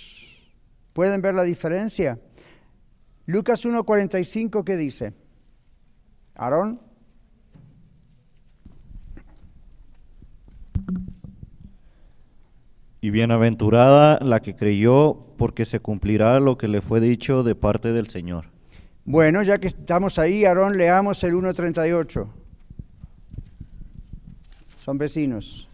[0.95, 2.19] ¿Pueden ver la diferencia?
[3.27, 5.13] Lucas 1.45, ¿qué dice?
[6.37, 6.81] Aarón.
[13.01, 17.93] Y bienaventurada la que creyó, porque se cumplirá lo que le fue dicho de parte
[17.93, 18.47] del Señor.
[19.05, 22.29] Bueno, ya que estamos ahí, Aarón, leamos el 1.38.
[24.79, 25.69] Son vecinos.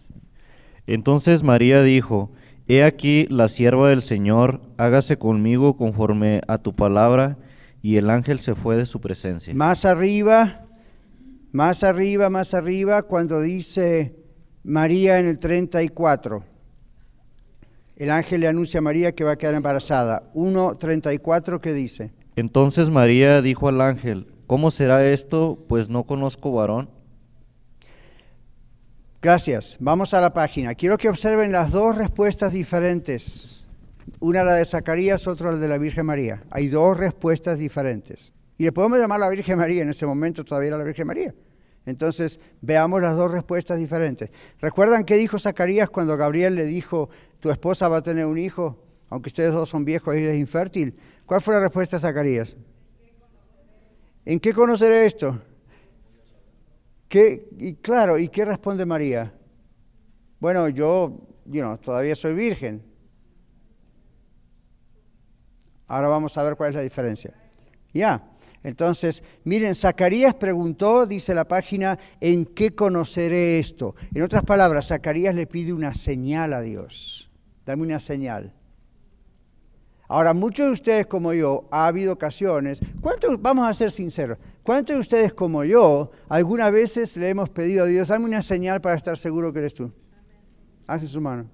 [0.87, 2.33] Entonces María dijo,
[2.73, 7.37] He aquí la sierva del Señor, hágase conmigo conforme a tu palabra
[7.83, 9.53] y el ángel se fue de su presencia.
[9.57, 10.69] Más arriba,
[11.51, 14.15] más arriba, más arriba, cuando dice
[14.63, 16.45] María en el 34.
[17.97, 20.31] El ángel le anuncia a María que va a quedar embarazada.
[20.35, 22.13] 1.34 ¿qué dice.
[22.37, 25.59] Entonces María dijo al ángel, ¿cómo será esto?
[25.69, 26.89] Pues no conozco varón.
[29.23, 29.77] Gracias.
[29.81, 30.75] Vamos a la página.
[30.75, 33.61] Quiero que observen las dos respuestas diferentes
[34.19, 36.43] una la de Zacarías, otra la de la Virgen María.
[36.51, 38.33] Hay dos respuestas diferentes.
[38.59, 41.07] Y le podemos llamar a la Virgen María, en ese momento todavía era la Virgen
[41.07, 41.35] María.
[41.87, 44.31] Entonces, veamos las dos respuestas diferentes.
[44.61, 47.09] ¿Recuerdan qué dijo Zacarías cuando Gabriel le dijo,
[47.41, 50.95] tu esposa va a tener un hijo, aunque ustedes dos son viejos y es infértil?
[51.25, 52.57] ¿Cuál fue la respuesta de Zacarías?
[54.27, 55.41] ¿En qué conoceré esto?
[57.11, 59.35] ¿Qué, y claro, ¿y qué responde María?
[60.39, 61.27] Bueno, yo
[61.83, 62.85] todavía soy virgen.
[65.89, 67.35] Ahora vamos a ver cuál es la diferencia.
[67.93, 68.31] Ya.
[68.63, 73.97] Entonces, miren, Zacarías preguntó, dice la página, ¿en qué conoceré esto?
[74.15, 77.29] En otras palabras, Zacarías le pide una señal a Dios.
[77.67, 78.55] Dame una señal.
[80.07, 84.39] Ahora, muchos de ustedes como yo, ha habido ocasiones, ¿cuántos, vamos a ser sinceros,
[84.71, 88.81] cuántos de ustedes como yo, algunas veces le hemos pedido a Dios, dame una señal
[88.81, 89.91] para estar seguro que eres tú?
[90.87, 91.51] Hace su mano.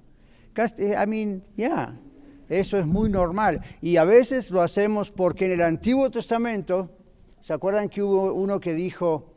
[0.54, 1.98] I mean, yeah.
[2.46, 3.62] Eso es muy normal.
[3.80, 6.90] Y a veces lo hacemos porque en el Antiguo Testamento,
[7.40, 9.32] ¿se acuerdan que hubo uno que dijo,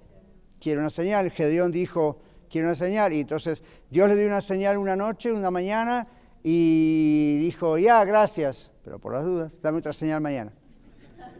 [0.60, 1.32] quiero una señal?
[1.32, 3.14] Gedeón dijo, quiero una señal.
[3.14, 6.06] Y entonces Dios le dio una señal una noche, una mañana,
[6.44, 10.52] y dijo, ya, gracias, pero por las dudas, dame otra señal mañana.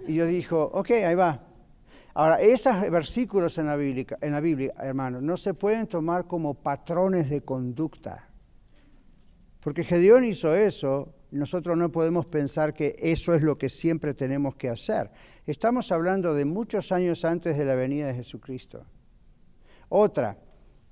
[0.08, 1.49] Y Dios dijo, ok, ahí va.
[2.20, 6.54] Ahora, esos versículos en la, Biblia, en la Biblia, hermanos, no se pueden tomar como
[6.54, 8.28] patrones de conducta.
[9.62, 14.58] Porque Gedeón hizo eso nosotros no podemos pensar que eso es lo que siempre tenemos
[14.58, 15.10] que hacer.
[15.48, 18.84] Estamos hablando de muchos años antes de la venida de Jesucristo.
[19.88, 20.38] Otra,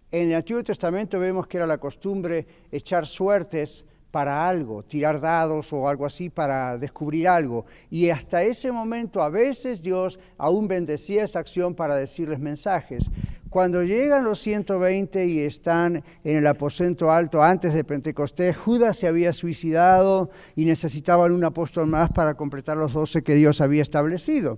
[0.09, 3.85] en el Antiguo Testamento vemos que era la costumbre echar suertes
[4.17, 7.67] para algo, tirar dados o algo así para descubrir algo.
[7.91, 13.11] Y hasta ese momento a veces Dios aún bendecía esa acción para decirles mensajes.
[13.51, 19.05] Cuando llegan los 120 y están en el aposento alto antes de Pentecostés, Judas se
[19.05, 24.57] había suicidado y necesitaban un apóstol más para completar los 12 que Dios había establecido.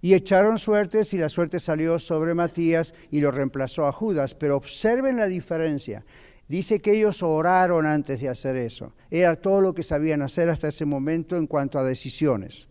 [0.00, 4.34] Y echaron suertes y la suerte salió sobre Matías y lo reemplazó a Judas.
[4.34, 6.06] Pero observen la diferencia.
[6.48, 8.92] Dice que ellos oraron antes de hacer eso.
[9.10, 12.68] Era todo lo que sabían hacer hasta ese momento en cuanto a decisiones.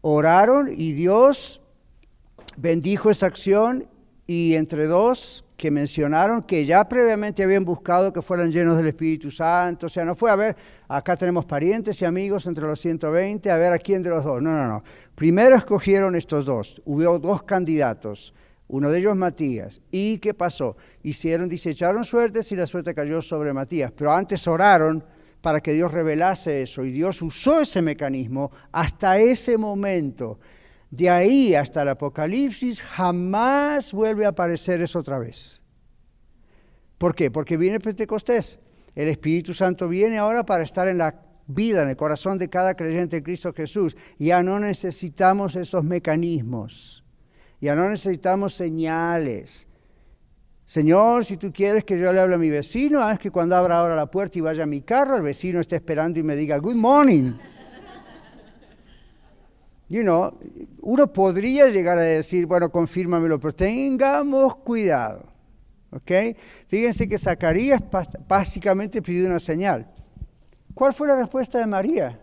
[0.00, 1.60] Oraron y Dios
[2.56, 3.86] bendijo esa acción
[4.26, 9.28] y entre dos que mencionaron que ya previamente habían buscado que fueran llenos del Espíritu
[9.30, 10.56] Santo, o sea, no fue a ver,
[10.86, 14.40] acá tenemos parientes y amigos entre los 120, a ver a quién de los dos,
[14.40, 14.84] no, no, no.
[15.16, 18.32] Primero escogieron estos dos, hubo dos candidatos,
[18.68, 19.80] uno de ellos Matías.
[19.90, 20.76] ¿Y qué pasó?
[21.02, 25.04] Hicieron, dice, echaron suertes y la suerte cayó sobre Matías, pero antes oraron
[25.40, 30.38] para que Dios revelase eso y Dios usó ese mecanismo hasta ese momento.
[30.90, 35.62] De ahí hasta el Apocalipsis jamás vuelve a aparecer eso otra vez.
[36.96, 37.30] ¿Por qué?
[37.30, 38.58] Porque viene Pentecostés.
[38.94, 42.74] El Espíritu Santo viene ahora para estar en la vida, en el corazón de cada
[42.74, 43.96] creyente en Cristo Jesús.
[44.18, 47.04] Ya no necesitamos esos mecanismos.
[47.60, 49.66] Ya no necesitamos señales.
[50.64, 53.78] Señor, si tú quieres que yo le hable a mi vecino, haz que cuando abra
[53.78, 56.58] ahora la puerta y vaya a mi carro, el vecino esté esperando y me diga,
[56.58, 57.32] good morning
[59.88, 60.38] you know,
[60.82, 65.26] uno podría llegar a decir, bueno, confírmamelo, pero tengamos cuidado.
[65.90, 66.36] ¿Ok?
[66.66, 67.82] Fíjense que Zacarías
[68.28, 69.90] básicamente pidió una señal.
[70.74, 72.20] ¿Cuál fue la respuesta de María?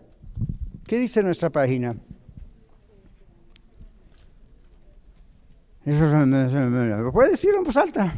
[0.86, 1.96] ¿Qué dice nuestra página?
[5.86, 8.12] ¿Me puede decirlo en voz alta?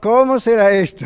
[0.00, 1.04] ¿Cómo será esto?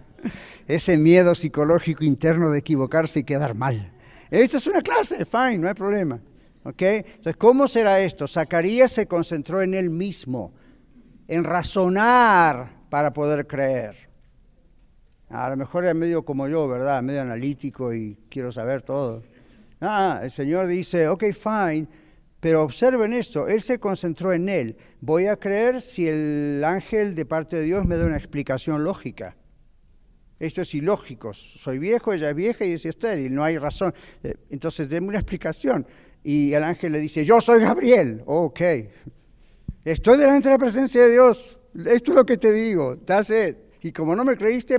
[0.68, 3.92] Ese miedo psicológico interno de equivocarse y quedar mal.
[4.30, 6.20] Esta es una clase, fine, no hay problema.
[6.64, 6.82] ¿Ok?
[6.82, 8.26] Entonces, ¿cómo será esto?
[8.28, 10.52] Zacarías se concentró en él mismo,
[11.26, 14.10] en razonar para poder creer.
[15.30, 17.02] A lo mejor era medio como yo, ¿verdad?
[17.02, 19.22] Medio analítico y quiero saber todo.
[19.80, 21.88] Ah, el Señor dice, ok, fine,
[22.40, 24.76] pero observen esto, Él se concentró en Él.
[25.00, 29.36] Voy a creer si el ángel de parte de Dios me da una explicación lógica.
[30.38, 31.34] Esto es ilógico.
[31.34, 33.92] Soy viejo, ella es vieja y es estéril, no hay razón.
[34.22, 35.86] Eh, entonces, déme una explicación.
[36.24, 38.22] Y el ángel le dice, yo soy Gabriel.
[38.24, 38.60] ok.
[39.84, 41.58] Estoy delante de la presencia de Dios.
[41.86, 42.96] Esto es lo que te digo.
[42.98, 43.32] That's
[43.82, 44.78] Y como no me creíste,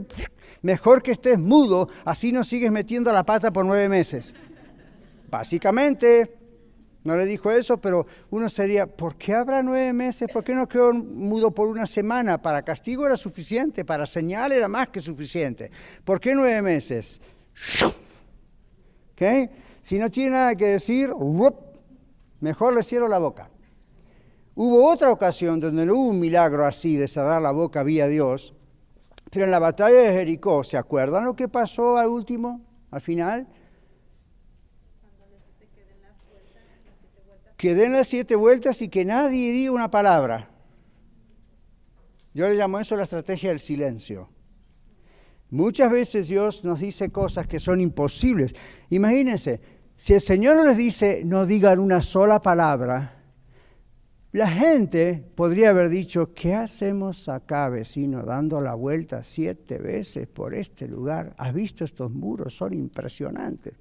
[0.63, 4.34] mejor que estés mudo, así no sigues metiendo la pata por nueve meses.
[5.30, 6.40] Básicamente,
[7.04, 10.30] no le dijo eso, pero uno sería, ¿por qué habrá nueve meses?
[10.32, 12.40] ¿Por qué no quedó mudo por una semana?
[12.40, 15.72] Para castigo era suficiente, para señal era más que suficiente.
[16.04, 17.20] ¿Por qué nueve meses?
[19.14, 19.48] ¿Okay?
[19.82, 21.10] Si no tiene nada que decir,
[22.40, 23.50] mejor le cierro la boca.
[24.54, 28.54] Hubo otra ocasión donde no hubo un milagro así de cerrar la boca vía Dios,
[29.32, 32.62] pero en la batalla de Jericó, ¿se acuerdan lo que pasó al último,
[32.92, 33.48] al final?
[37.62, 40.50] Que den las siete vueltas y que nadie diga una palabra.
[42.34, 44.30] Yo le llamo eso la estrategia del silencio.
[45.52, 48.56] Muchas veces Dios nos dice cosas que son imposibles.
[48.89, 49.62] Imagínense,
[49.95, 53.21] si el Señor les dice no digan una sola palabra,
[54.32, 60.56] la gente podría haber dicho, ¿qué hacemos acá, vecino, dando la vuelta siete veces por
[60.56, 61.36] este lugar?
[61.38, 62.56] ¿Has visto estos muros?
[62.56, 63.76] Son impresionantes.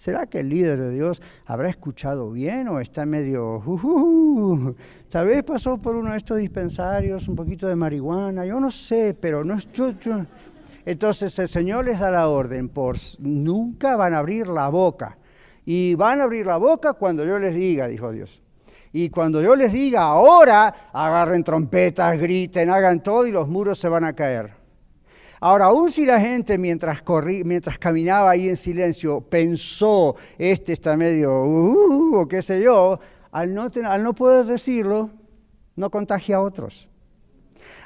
[0.00, 3.58] ¿Será que el líder de Dios habrá escuchado bien o está medio...
[3.66, 4.74] Uh,
[5.10, 9.14] tal vez pasó por uno de estos dispensarios, un poquito de marihuana, yo no sé,
[9.20, 9.68] pero no es...
[10.86, 15.18] Entonces el Señor les da la orden, por nunca van a abrir la boca.
[15.66, 18.40] Y van a abrir la boca cuando yo les diga, dijo Dios.
[18.94, 23.90] Y cuando yo les diga ahora, agarren trompetas, griten, hagan todo y los muros se
[23.90, 24.59] van a caer.
[25.42, 27.02] Ahora, aún si la gente mientras,
[27.78, 33.00] caminaba ahí en silencio pensó, este está medio, uh, o qué sé yo,
[33.32, 35.10] al no, al no poder decirlo,
[35.76, 36.90] no contagia a otros.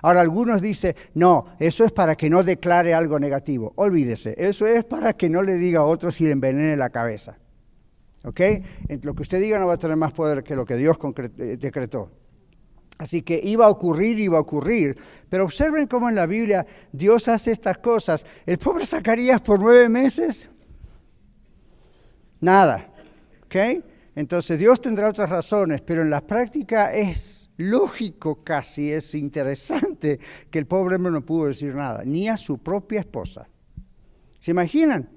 [0.03, 3.73] Ahora, algunos dicen, no, eso es para que no declare algo negativo.
[3.77, 7.39] Olvídese, eso es para que no le diga a otros y le envenene la cabeza.
[8.25, 8.41] ¿Ok?
[9.03, 10.99] Lo que usted diga no va a tener más poder que lo que Dios
[11.39, 12.11] eh, decretó.
[12.99, 14.97] Así que iba a ocurrir, iba a ocurrir.
[15.29, 18.25] Pero observen cómo en la Biblia Dios hace estas cosas.
[18.47, 20.51] El pobre Zacarías por nueve meses,
[22.41, 22.91] nada.
[23.45, 23.57] ¿Ok?
[24.15, 30.21] Entonces Dios tendrá otras razones, pero en la práctica es lógico casi, es interesante
[30.51, 33.49] que el pobre hombre no pudo decir nada, ni a su propia esposa.
[34.39, 35.09] ¿Se imaginan?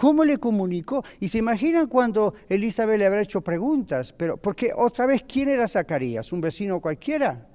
[0.00, 1.04] ¿Cómo le comunicó?
[1.20, 5.68] Y se imaginan cuando Elizabeth le habrá hecho preguntas, pero porque otra vez, ¿quién era
[5.68, 6.32] Zacarías?
[6.32, 7.46] ¿Un vecino cualquiera?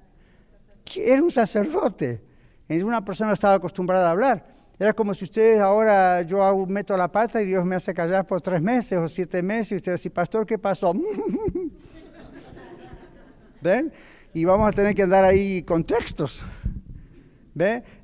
[0.94, 2.22] Era un sacerdote.
[2.68, 4.46] Una persona estaba acostumbrada a hablar.
[4.78, 8.40] Era como si ustedes ahora yo meto la pata y Dios me hace callar por
[8.40, 10.92] tres meses o siete meses y usted dice, pastor, ¿qué pasó?
[13.60, 13.92] ¿Ven?
[14.32, 16.44] Y vamos a tener que andar ahí con textos.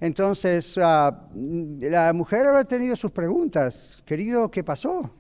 [0.00, 4.02] Entonces, ah, la mujer habrá tenido sus preguntas.
[4.06, 5.10] Querido, ¿qué pasó?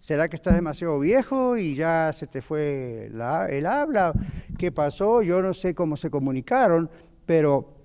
[0.00, 4.12] ¿Será que estás demasiado viejo y ya se te fue el habla?
[4.58, 5.22] ¿Qué pasó?
[5.22, 6.90] Yo no sé cómo se comunicaron,
[7.24, 7.76] pero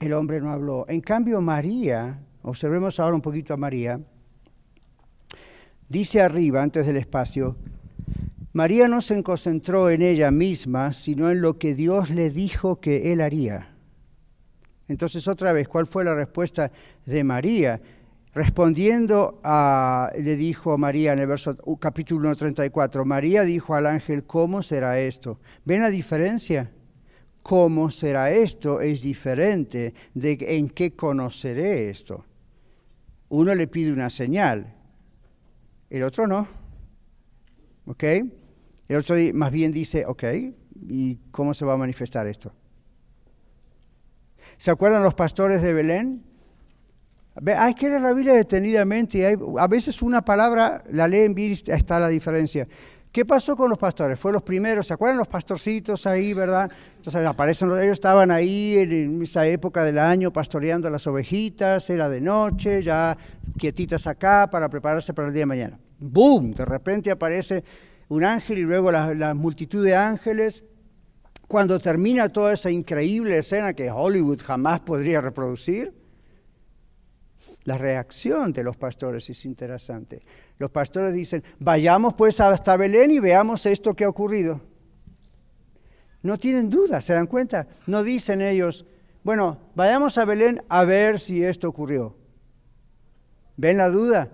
[0.00, 0.84] el hombre no habló.
[0.88, 4.00] En cambio, María, observemos ahora un poquito a María,
[5.88, 7.56] dice arriba, antes del espacio,
[8.52, 13.12] María no se concentró en ella misma, sino en lo que Dios le dijo que
[13.12, 13.75] él haría.
[14.88, 16.70] Entonces, otra vez, ¿cuál fue la respuesta
[17.04, 17.80] de María?
[18.34, 24.24] Respondiendo a, le dijo a María en el verso capítulo 1.34, María dijo al ángel,
[24.24, 25.40] ¿cómo será esto?
[25.64, 26.70] ¿Ven la diferencia?
[27.42, 28.80] ¿Cómo será esto?
[28.80, 32.24] Es diferente de en qué conoceré esto.
[33.28, 34.74] Uno le pide una señal,
[35.88, 36.46] el otro no.
[37.86, 38.04] ¿Ok?
[38.88, 40.24] El otro más bien dice, ok,
[40.88, 42.52] ¿y cómo se va a manifestar esto?
[44.56, 46.22] ¿Se acuerdan los pastores de Belén?
[47.58, 51.70] Hay que leer la Biblia detenidamente y a veces una palabra la leen bien y
[51.70, 52.66] está la diferencia.
[53.12, 54.18] ¿Qué pasó con los pastores?
[54.18, 56.70] Fue los primeros, ¿se acuerdan los pastorcitos ahí, verdad?
[56.96, 62.20] Entonces aparecen, ellos estaban ahí en esa época del año pastoreando las ovejitas, era de
[62.20, 63.16] noche, ya
[63.58, 65.78] quietitas acá para prepararse para el día de mañana.
[65.98, 66.52] ¡Boom!
[66.52, 67.64] De repente aparece
[68.08, 70.64] un ángel y luego la multitud de ángeles
[71.46, 75.94] cuando termina toda esa increíble escena que Hollywood jamás podría reproducir,
[77.64, 80.22] la reacción de los pastores es interesante.
[80.58, 84.60] Los pastores dicen, vayamos pues hasta Belén y veamos esto que ha ocurrido.
[86.22, 87.66] No tienen duda, ¿se dan cuenta?
[87.86, 88.86] No dicen ellos,
[89.22, 92.16] bueno, vayamos a Belén a ver si esto ocurrió.
[93.56, 94.30] ¿Ven la duda?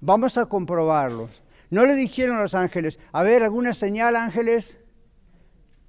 [0.00, 1.28] Vamos a comprobarlo.
[1.70, 4.78] No le dijeron a los ángeles, a ver, ¿alguna señal, ángeles?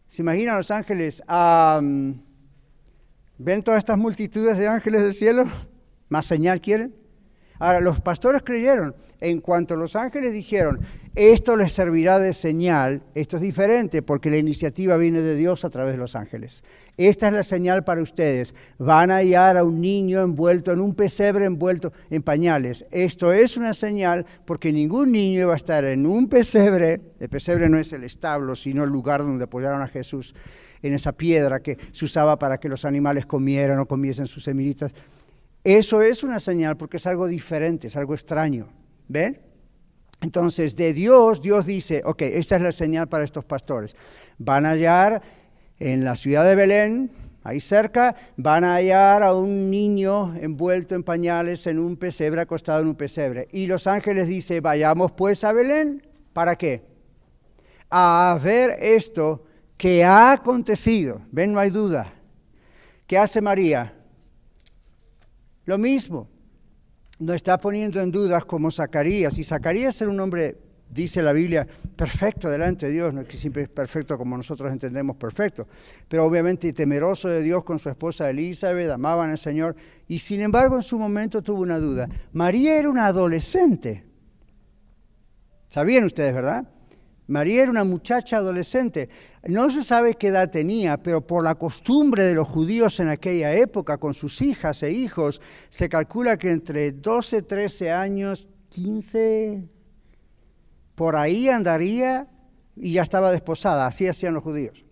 [0.09, 1.23] ¿Se imaginan los ángeles?
[3.37, 5.45] ¿Ven todas estas multitudes de ángeles del cielo?
[6.09, 6.95] ¿Más señal quieren?
[7.59, 10.79] Ahora, los pastores creyeron, en cuanto los ángeles dijeron,
[11.19, 15.69] esto les servirá de señal, esto es diferente porque la iniciativa viene de Dios a
[15.69, 16.63] través de los ángeles.
[16.95, 18.55] Esta es la señal para ustedes.
[18.77, 22.85] Van a hallar a un niño envuelto en un pesebre envuelto en pañales.
[22.89, 27.01] Esto es una señal porque ningún niño va a estar en un pesebre.
[27.19, 30.33] El pesebre no es el establo, sino el lugar donde apoyaron a Jesús
[30.81, 34.93] en esa piedra que se usaba para que los animales comieran o comiesen sus semillitas.
[35.65, 38.69] Eso es una señal porque es algo diferente, es algo extraño.
[39.09, 39.48] ¿Ven?
[40.21, 43.95] Entonces, de Dios, Dios dice, ok, esta es la señal para estos pastores.
[44.37, 45.21] Van a hallar
[45.79, 47.11] en la ciudad de Belén,
[47.43, 52.81] ahí cerca, van a hallar a un niño envuelto en pañales en un pesebre, acostado
[52.81, 53.47] en un pesebre.
[53.53, 56.05] Y los ángeles dicen, vayamos pues a Belén.
[56.33, 56.83] ¿Para qué?
[57.89, 59.45] A ver esto
[59.77, 61.21] que ha acontecido.
[61.31, 62.13] Ven, no hay duda.
[63.07, 63.93] ¿Qué hace María?
[65.63, 66.27] Lo mismo
[67.19, 69.37] no está poniendo en dudas como Zacarías.
[69.37, 70.57] Y Zacarías era un hombre,
[70.89, 74.71] dice la Biblia, perfecto delante de Dios, no es que siempre es perfecto como nosotros
[74.71, 75.67] entendemos perfecto,
[76.07, 79.75] pero obviamente temeroso de Dios con su esposa Elizabeth, amaban al Señor,
[80.07, 82.07] y sin embargo en su momento tuvo una duda.
[82.31, 84.05] María era una adolescente.
[85.67, 86.67] ¿Sabían ustedes, verdad?
[87.29, 89.07] María era una muchacha adolescente.
[89.47, 93.53] No se sabe qué edad tenía, pero por la costumbre de los judíos en aquella
[93.53, 99.63] época, con sus hijas e hijos, se calcula que entre 12, 13 años, 15,
[100.95, 102.27] por ahí andaría
[102.75, 103.85] y ya estaba desposada.
[103.85, 104.83] Así hacían los judíos.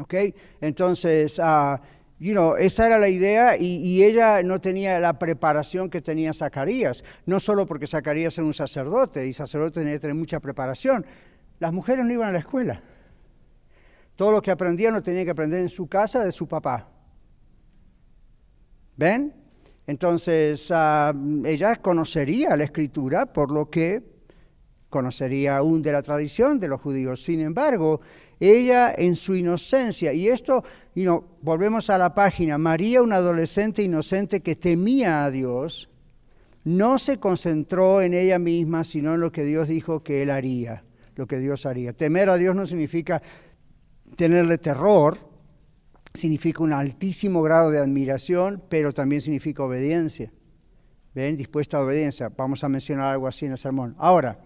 [0.00, 0.14] ¿Ok?
[0.62, 1.76] Entonces, uh,
[2.18, 6.32] you know, esa era la idea y, y, ella no tenía la preparación que tenía
[6.32, 7.04] Zacarías.
[7.26, 11.04] No solo porque Zacarías era un sacerdote y sacerdote tenía que tener mucha preparación.
[11.64, 12.82] Las mujeres no iban a la escuela.
[14.16, 16.86] Todo lo que aprendían lo tenían que aprender en su casa de su papá.
[18.98, 19.32] ¿Ven?
[19.86, 21.14] Entonces, ah,
[21.46, 24.02] ella conocería la escritura por lo que
[24.90, 27.24] conocería aún de la tradición de los judíos.
[27.24, 28.02] Sin embargo,
[28.38, 30.64] ella en su inocencia, y esto,
[31.40, 35.88] volvemos a la página, María, una adolescente inocente que temía a Dios,
[36.64, 40.84] no se concentró en ella misma, sino en lo que Dios dijo que él haría,
[41.16, 41.92] lo que Dios haría.
[41.92, 43.22] Temer a Dios no significa
[44.16, 45.18] tenerle terror
[46.14, 50.32] significa un altísimo grado de admiración, pero también significa obediencia.
[51.12, 51.36] ¿Ven?
[51.36, 52.30] Dispuesta a obediencia.
[52.36, 53.96] Vamos a mencionar algo así en el sermón.
[53.98, 54.38] Ahora,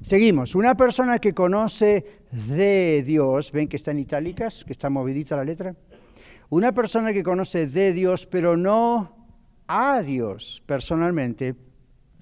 [0.00, 0.54] seguimos.
[0.54, 5.44] Una persona que conoce de Dios, ven que está en itálicas, que está movidita la
[5.44, 5.76] letra.
[6.48, 9.26] Una persona que conoce de Dios, pero no
[9.66, 11.56] a Dios personalmente,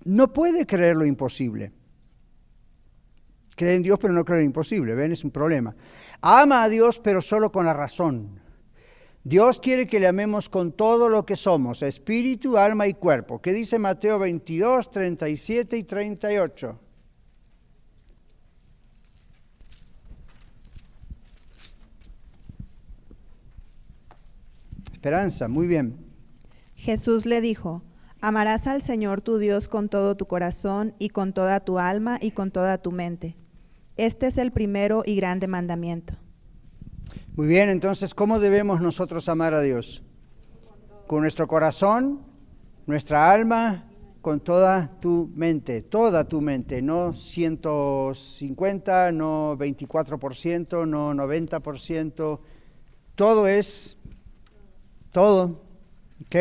[0.05, 1.73] no puede creer lo imposible.
[3.57, 4.95] Cree en Dios, pero no cree lo imposible.
[4.95, 5.13] ¿Ven?
[5.13, 5.75] Es un problema.
[6.21, 8.41] Ama a Dios, pero solo con la razón.
[9.27, 13.41] Dios quiere que le amemos con todo lo que somos, espíritu, alma y cuerpo.
[13.41, 16.79] ¿Qué dice Mateo 22, 37 y 38?
[24.93, 25.97] Esperanza, muy bien.
[26.75, 27.83] Jesús le dijo,
[28.21, 32.33] amarás al Señor tu Dios con todo tu corazón y con toda tu alma y
[32.33, 33.37] con toda tu mente.
[33.97, 36.15] Este es el primero y grande mandamiento.
[37.37, 40.03] Muy bien, entonces, ¿cómo debemos nosotros amar a Dios?
[41.07, 42.23] Con nuestro corazón,
[42.87, 43.89] nuestra alma,
[44.21, 52.41] con toda tu mente, toda tu mente, no 150, no 24%, no 90%,
[53.15, 53.97] todo es
[55.13, 55.63] todo.
[56.23, 56.37] ¿ok?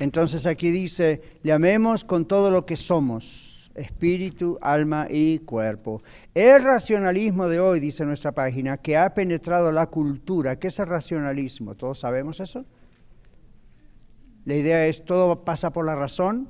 [0.00, 6.02] Entonces aquí dice, le amemos con todo lo que somos espíritu, alma y cuerpo.
[6.34, 10.86] El racionalismo de hoy, dice nuestra página, que ha penetrado la cultura, ¿qué es el
[10.86, 11.74] racionalismo?
[11.74, 12.64] ¿Todos sabemos eso?
[14.44, 16.48] La idea es todo pasa por la razón,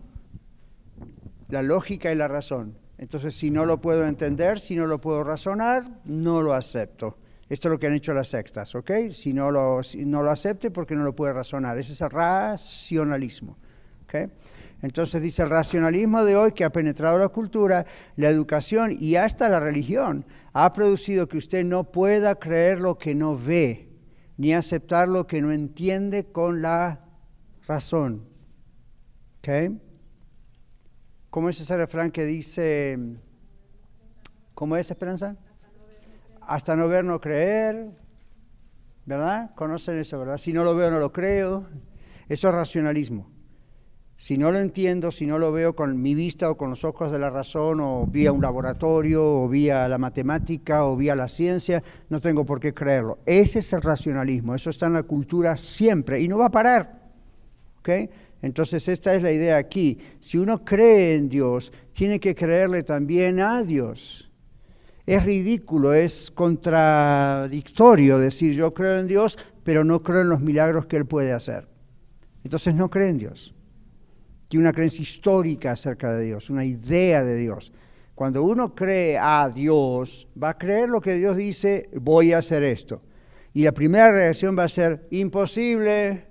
[1.49, 2.77] la lógica y la razón.
[2.99, 7.19] Entonces, si no lo puedo entender, si no lo puedo razonar, no lo acepto.
[7.49, 8.91] Esto es lo que han hecho las sextas, ¿ok?
[9.11, 11.79] Si no lo, si no lo acepte, porque no lo puede razonar.
[11.79, 13.57] Ese es el racionalismo,
[14.05, 14.31] ¿ok?
[14.87, 19.49] Entonces dice el racionalismo de hoy que ha penetrado la cultura, la educación y hasta
[19.49, 23.91] la religión ha producido que usted no pueda creer lo que no ve,
[24.37, 27.05] ni aceptar lo que no entiende con la
[27.67, 28.29] razón.
[29.39, 29.73] ¿Ok?
[31.31, 32.97] ¿Cómo es ese refrán que dice,
[34.55, 35.35] ¿cómo es Esperanza?
[36.43, 37.91] Hasta no ver, no creer,
[39.05, 39.53] ¿verdad?
[39.57, 40.39] Conocen eso, ¿verdad?
[40.39, 41.67] Si no lo veo, no lo creo.
[42.29, 43.36] Eso es racionalismo.
[44.19, 47.13] Si no lo entiendo, si no lo veo con mi vista o con los ojos
[47.13, 51.83] de la razón o vía un laboratorio o vía la matemática o vía la ciencia,
[52.09, 53.19] no tengo por qué creerlo.
[53.27, 57.07] Ese es el racionalismo, eso está en la cultura siempre y no va a parar.
[58.43, 59.99] Entonces esta es la idea aquí.
[60.19, 64.31] Si uno cree en Dios, tiene que creerle también a Dios.
[65.05, 70.87] Es ridículo, es contradictorio decir yo creo en Dios, pero no creo en los milagros
[70.87, 71.69] que Él puede hacer.
[72.43, 73.56] Entonces no cree en Dios
[74.49, 77.73] tiene una creencia histórica acerca de Dios, una idea de Dios.
[78.15, 82.63] Cuando uno cree a Dios, va a creer lo que Dios dice, voy a hacer
[82.63, 83.01] esto.
[83.53, 86.27] Y la primera reacción va a ser, imposible.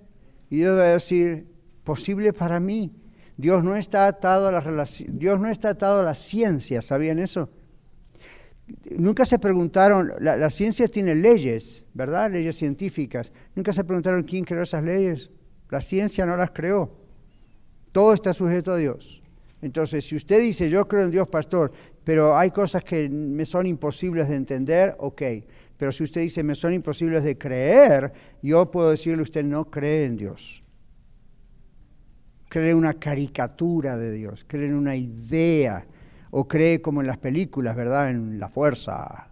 [0.50, 1.48] Y Dios va a decir,
[1.84, 2.92] posible para mí.
[3.38, 7.50] Dios no está atado a la, Dios no está atado a la ciencia, ¿sabían eso?
[8.98, 12.32] Nunca se preguntaron, la, la ciencia tiene leyes, ¿verdad?
[12.32, 13.32] Leyes científicas.
[13.54, 15.30] Nunca se preguntaron quién creó esas leyes.
[15.70, 17.05] La ciencia no las creó.
[17.96, 19.22] Todo está sujeto a Dios.
[19.62, 21.72] Entonces, si usted dice, yo creo en Dios, pastor,
[22.04, 25.22] pero hay cosas que me son imposibles de entender, ok.
[25.78, 30.04] Pero si usted dice, me son imposibles de creer, yo puedo decirle, usted no cree
[30.04, 30.62] en Dios.
[32.50, 35.88] Cree en una caricatura de Dios, cree en una idea,
[36.32, 38.10] o cree como en las películas, ¿verdad?
[38.10, 39.30] En la fuerza,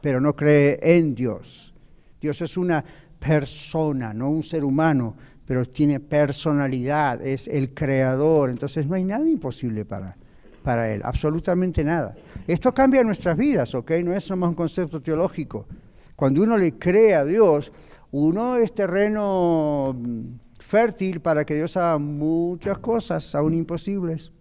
[0.00, 1.74] pero no cree en Dios.
[2.22, 2.82] Dios es una
[3.18, 5.14] persona, no un ser humano
[5.48, 10.14] pero tiene personalidad, es el creador, entonces no hay nada imposible para,
[10.62, 12.14] para él, absolutamente nada.
[12.46, 13.92] Esto cambia nuestras vidas, ¿ok?
[14.04, 15.66] No es nomás un concepto teológico.
[16.14, 17.72] Cuando uno le cree a Dios,
[18.10, 20.22] uno es terreno mm,
[20.58, 24.32] fértil para que Dios haga muchas cosas aún imposibles.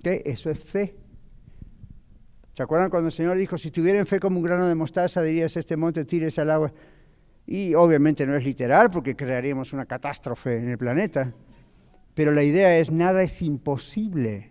[0.00, 0.08] ¿Ok?
[0.26, 0.94] Eso es fe.
[2.52, 5.56] ¿Se acuerdan cuando el Señor dijo, si tuvieran fe como un grano de mostaza, dirías,
[5.56, 6.70] este monte tires al agua?
[7.50, 11.32] Y obviamente no es literal porque crearíamos una catástrofe en el planeta,
[12.12, 14.50] pero la idea es nada es imposible.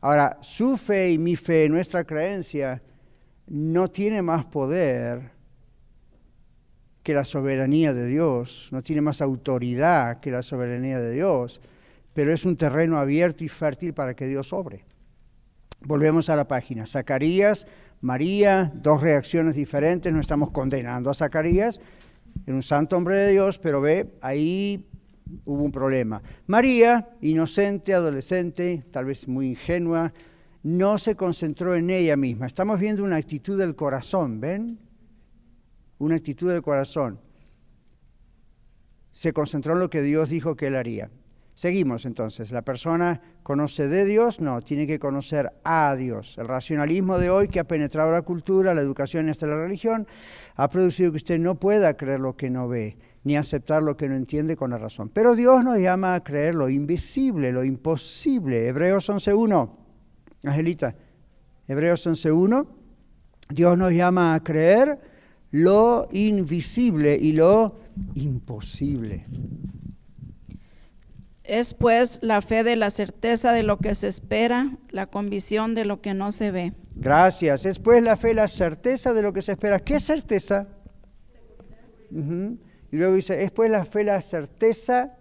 [0.00, 2.82] Ahora, su fe y mi fe, nuestra creencia,
[3.48, 5.32] no tiene más poder
[7.02, 11.60] que la soberanía de Dios, no tiene más autoridad que la soberanía de Dios,
[12.14, 14.86] pero es un terreno abierto y fértil para que Dios obre.
[15.82, 16.86] Volvemos a la página.
[16.86, 17.66] Zacarías
[18.06, 21.80] María, dos reacciones diferentes, no estamos condenando a Zacarías,
[22.46, 24.86] era un santo hombre de Dios, pero ve, ahí
[25.44, 26.22] hubo un problema.
[26.46, 30.12] María, inocente, adolescente, tal vez muy ingenua,
[30.62, 32.46] no se concentró en ella misma.
[32.46, 34.78] Estamos viendo una actitud del corazón, ¿ven?
[35.98, 37.18] Una actitud del corazón.
[39.10, 41.10] Se concentró en lo que Dios dijo que él haría.
[41.56, 42.52] Seguimos entonces.
[42.52, 44.42] ¿La persona conoce de Dios?
[44.42, 46.36] No, tiene que conocer a Dios.
[46.36, 50.06] El racionalismo de hoy que ha penetrado la cultura, la educación y hasta la religión
[50.56, 54.06] ha producido que usted no pueda creer lo que no ve, ni aceptar lo que
[54.06, 55.08] no entiende con la razón.
[55.08, 58.68] Pero Dios nos llama a creer lo invisible, lo imposible.
[58.68, 59.70] Hebreos 11.1.
[60.44, 60.94] Angelita,
[61.66, 62.66] Hebreos 11.1.
[63.48, 65.00] Dios nos llama a creer
[65.52, 67.76] lo invisible y lo
[68.14, 69.24] imposible.
[71.46, 75.84] Es pues la fe de la certeza de lo que se espera, la convicción de
[75.84, 76.72] lo que no se ve.
[76.96, 77.66] Gracias.
[77.66, 79.78] Es pues la fe, la certeza de lo que se espera.
[79.78, 80.66] ¿Qué certeza?
[82.10, 82.58] Ujú.
[82.90, 85.16] Y luego dice, es pues la fe, la certeza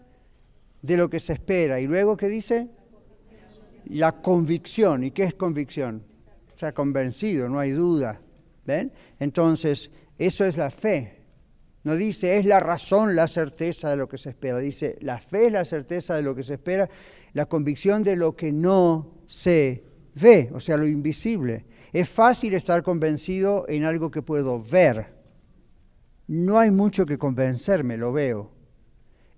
[0.82, 1.80] de lo que se espera.
[1.80, 2.70] Y luego, ¿qué dice?
[3.86, 5.04] La convicción.
[5.04, 6.04] ¿Y qué es convicción?
[6.54, 8.20] O sea, convencido, no hay duda.
[8.66, 8.92] ¿Ven?
[9.20, 11.25] Entonces, eso es la fe.
[11.86, 14.58] No dice es la razón, la certeza de lo que se espera.
[14.58, 16.90] Dice la fe es la certeza de lo que se espera,
[17.34, 19.84] la convicción de lo que no se
[20.16, 21.66] ve, o sea, lo invisible.
[21.94, 25.14] Es fácil estar convencido en algo que puedo ver.
[26.26, 28.52] No hay mucho que convencerme, lo veo.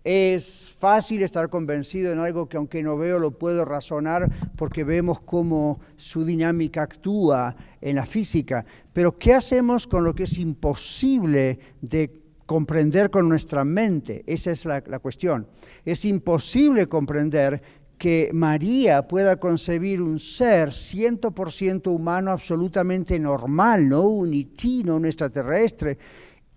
[0.06, 5.20] Es fácil estar convencido en algo que aunque no veo lo puedo razonar porque vemos
[5.20, 8.66] cómo su dinámica actúa en la física.
[8.94, 14.24] Pero ¿qué hacemos con lo que es imposible de comprender con nuestra mente?
[14.26, 15.48] Esa es la, cuestión.
[15.86, 17.62] Es imposible comprender
[18.00, 25.06] que María pueda concebir un ser 100% humano absolutamente normal, no un ití, no un
[25.06, 25.98] extraterrestre,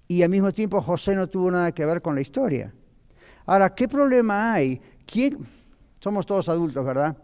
[0.06, 2.72] y al mismo tiempo José no tuvo nada que ver con la historia.
[3.46, 4.80] Ahora, ¿qué problema hay?
[5.04, 5.38] ¿Quién?
[5.98, 7.16] Somos todos adultos, ¿verdad?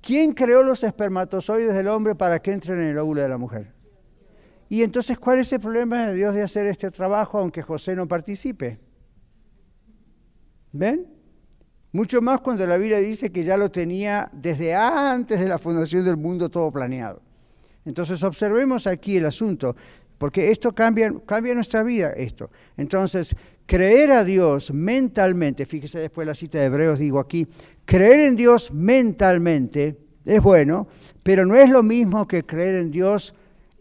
[0.00, 3.79] ¿Quién creó los espermatozoides del hombre para que entren en el óvulo de la mujer?
[4.70, 8.06] Y entonces, ¿cuál es el problema de Dios de hacer este trabajo aunque José no
[8.06, 8.78] participe?
[10.70, 11.08] ¿Ven?
[11.90, 16.04] Mucho más cuando la Biblia dice que ya lo tenía desde antes de la fundación
[16.04, 17.20] del mundo todo planeado.
[17.84, 19.74] Entonces observemos aquí el asunto,
[20.18, 22.48] porque esto cambia, cambia nuestra vida, esto.
[22.76, 23.34] Entonces,
[23.66, 27.44] creer a Dios mentalmente, fíjese después la cita de Hebreos, digo aquí,
[27.84, 30.86] creer en Dios mentalmente es bueno,
[31.24, 33.34] pero no es lo mismo que creer en Dios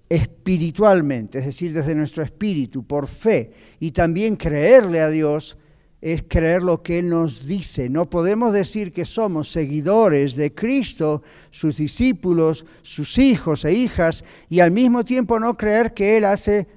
[0.10, 5.58] espiritualmente, es decir, desde nuestro espíritu, por fe, y también creerle a Dios
[6.02, 7.90] es creer lo que Él nos dice.
[7.90, 14.62] No podemos decir que somos seguidores de Cristo, sus discípulos, sus hijos e hijas, y
[14.62, 16.68] al mismo tiempo no creer que Él hace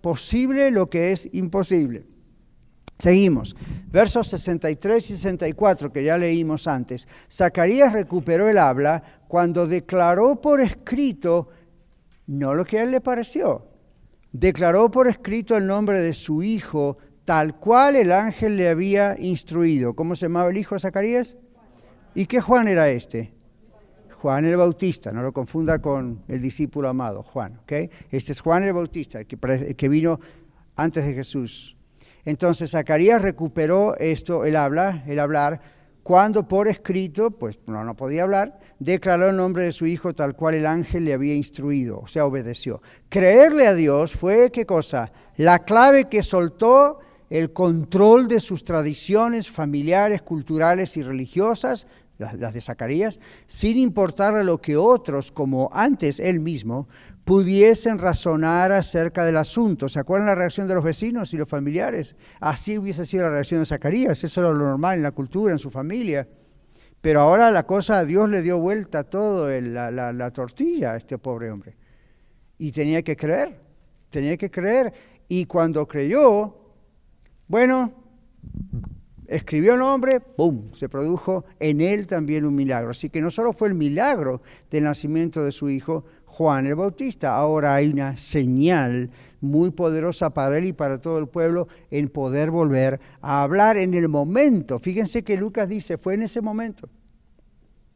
[0.00, 2.06] posible lo que es imposible.
[2.98, 3.54] Seguimos.
[3.88, 7.06] Versos 63 y 64 que ya leímos antes.
[7.30, 11.48] Zacarías recuperó el habla cuando declaró por escrito
[12.26, 13.66] no lo que a él le pareció.
[14.32, 19.94] Declaró por escrito el nombre de su hijo tal cual el ángel le había instruido.
[19.94, 21.36] ¿Cómo se llamaba el hijo de Zacarías?
[22.14, 23.32] ¿Y qué Juan era este?
[24.14, 27.58] Juan el Bautista, no lo confunda con el discípulo amado, Juan.
[27.62, 27.90] ¿okay?
[28.10, 30.18] Este es Juan el Bautista, que vino
[30.76, 31.76] antes de Jesús.
[32.24, 35.60] Entonces Zacarías recuperó esto, el habla, el hablar,
[36.02, 40.34] cuando por escrito, pues no, no podía hablar, declaró el nombre de su hijo tal
[40.34, 42.82] cual el ángel le había instruido, o sea, obedeció.
[43.08, 45.12] Creerle a Dios fue, ¿qué cosa?
[45.36, 46.98] La clave que soltó
[47.30, 51.86] el control de sus tradiciones familiares, culturales y religiosas,
[52.18, 56.88] las, de Zacarías, sin importarle lo que otros, como antes él mismo,
[57.24, 59.88] pudiesen razonar acerca del asunto.
[59.88, 62.14] ¿Se acuerdan la reacción de los vecinos y los familiares?
[62.40, 65.58] Así hubiese sido la reacción de Zacarías, eso era lo normal en la cultura, en
[65.58, 66.26] su familia.
[67.00, 71.18] Pero ahora la cosa, Dios le dio vuelta todo la, la, la tortilla a este
[71.18, 71.76] pobre hombre.
[72.58, 73.60] Y tenía que creer,
[74.10, 74.92] tenía que creer.
[75.28, 76.56] Y cuando creyó,
[77.48, 77.92] bueno,
[79.28, 80.72] escribió el nombre, ¡pum!
[80.72, 82.90] Se produjo en él también un milagro.
[82.90, 87.36] Así que no solo fue el milagro del nacimiento de su hijo Juan el Bautista,
[87.36, 89.10] ahora hay una señal
[89.40, 93.94] muy poderosa para él y para todo el pueblo en poder volver a hablar en
[93.94, 94.78] el momento.
[94.78, 96.88] Fíjense que Lucas dice, fue en ese momento.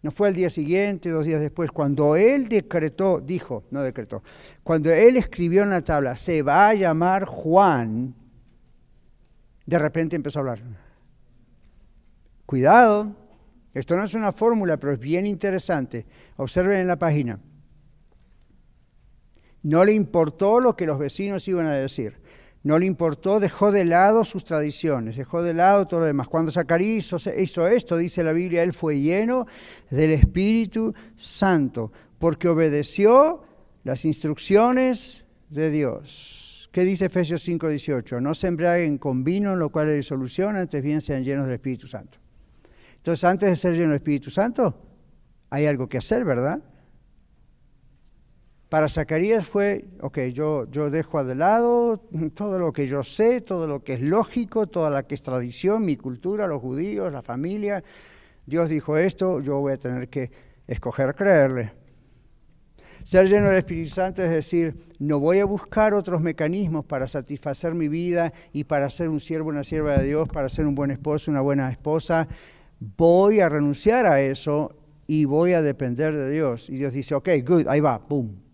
[0.03, 4.23] No fue el día siguiente, dos días después, cuando él decretó, dijo, no decretó,
[4.63, 8.15] cuando él escribió en la tabla, se va a llamar Juan,
[9.67, 10.63] de repente empezó a hablar.
[12.47, 13.15] Cuidado,
[13.75, 16.07] esto no es una fórmula, pero es bien interesante.
[16.37, 17.39] Observen en la página.
[19.63, 22.19] No le importó lo que los vecinos iban a decir.
[22.63, 26.29] No le importó, dejó de lado sus tradiciones, dejó de lado todo lo demás.
[26.29, 29.47] Cuando Zacarías hizo, esto, dice la Biblia, él fue lleno
[29.89, 33.43] del Espíritu Santo, porque obedeció
[33.83, 36.69] las instrucciones de Dios.
[36.71, 38.21] ¿Qué dice Efesios 5:18?
[38.21, 41.55] No se embriaguen con vino, en lo cual es disolución, antes bien sean llenos del
[41.55, 42.19] Espíritu Santo.
[42.97, 44.83] Entonces, antes de ser lleno del Espíritu Santo,
[45.49, 46.63] hay algo que hacer, ¿verdad?
[48.71, 51.99] Para Zacarías fue, ok, yo, yo dejo de lado
[52.35, 55.85] todo lo que yo sé, todo lo que es lógico, toda la que es tradición,
[55.85, 57.83] mi cultura, los judíos, la familia.
[58.47, 60.31] Dios dijo esto, yo voy a tener que
[60.69, 61.73] escoger creerle.
[63.03, 67.75] Ser lleno del Espíritu Santo es decir, no voy a buscar otros mecanismos para satisfacer
[67.75, 70.93] mi vida y para ser un siervo, una sierva de Dios, para ser un buen
[70.93, 72.29] esposo, una buena esposa.
[72.79, 74.77] Voy a renunciar a eso
[75.09, 76.71] y voy a depender de Dios.
[76.71, 78.50] Y Dios dice, ok, good, ahí va, boom.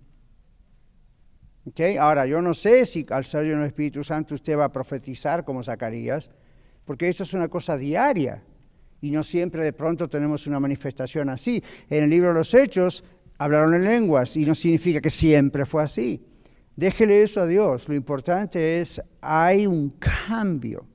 [1.68, 1.96] Okay?
[1.96, 5.44] Ahora, yo no sé si al ser lleno del Espíritu Santo usted va a profetizar
[5.44, 6.30] como Zacarías,
[6.84, 8.42] porque esto es una cosa diaria
[9.00, 11.62] y no siempre de pronto tenemos una manifestación así.
[11.90, 13.04] En el libro de los Hechos
[13.38, 16.24] hablaron en lenguas y no significa que siempre fue así.
[16.76, 17.88] Déjele eso a Dios.
[17.88, 20.86] Lo importante es, hay un cambio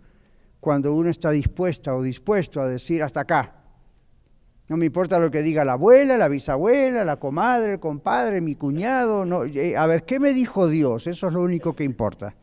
[0.59, 3.61] cuando uno está dispuesta o dispuesto a decir hasta acá.
[4.72, 8.55] No me importa lo que diga la abuela, la bisabuela, la comadre, el compadre, mi
[8.55, 9.26] cuñado.
[9.26, 11.07] No, eh, a ver, ¿qué me dijo Dios?
[11.07, 12.34] Eso es lo único que importa.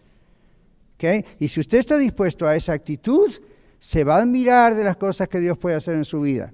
[0.97, 1.24] ¿Okay?
[1.39, 3.33] Y si usted está dispuesto a esa actitud,
[3.79, 6.53] se va a admirar de las cosas que Dios puede hacer en su vida.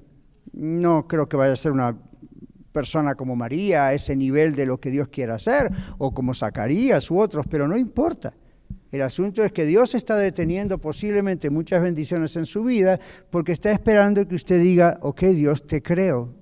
[0.52, 1.98] No creo que vaya a ser una
[2.70, 7.10] persona como María a ese nivel de lo que Dios quiera hacer, o como Zacarías
[7.10, 8.32] u otros, pero no importa.
[8.94, 13.72] El asunto es que Dios está deteniendo posiblemente muchas bendiciones en su vida porque está
[13.72, 16.32] esperando que usted diga, ok Dios, te creo.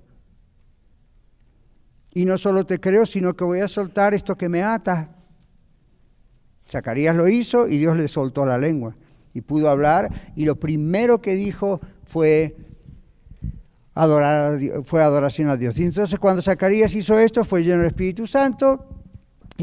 [2.13, 5.15] Y no solo te creo, sino que voy a soltar esto que me ata.
[6.69, 8.95] Zacarías lo hizo y Dios le soltó la lengua
[9.33, 12.55] y pudo hablar y lo primero que dijo fue
[13.95, 15.79] adorar fue adoración a Dios.
[15.79, 19.02] Y entonces cuando Zacarías hizo esto fue lleno del Espíritu Santo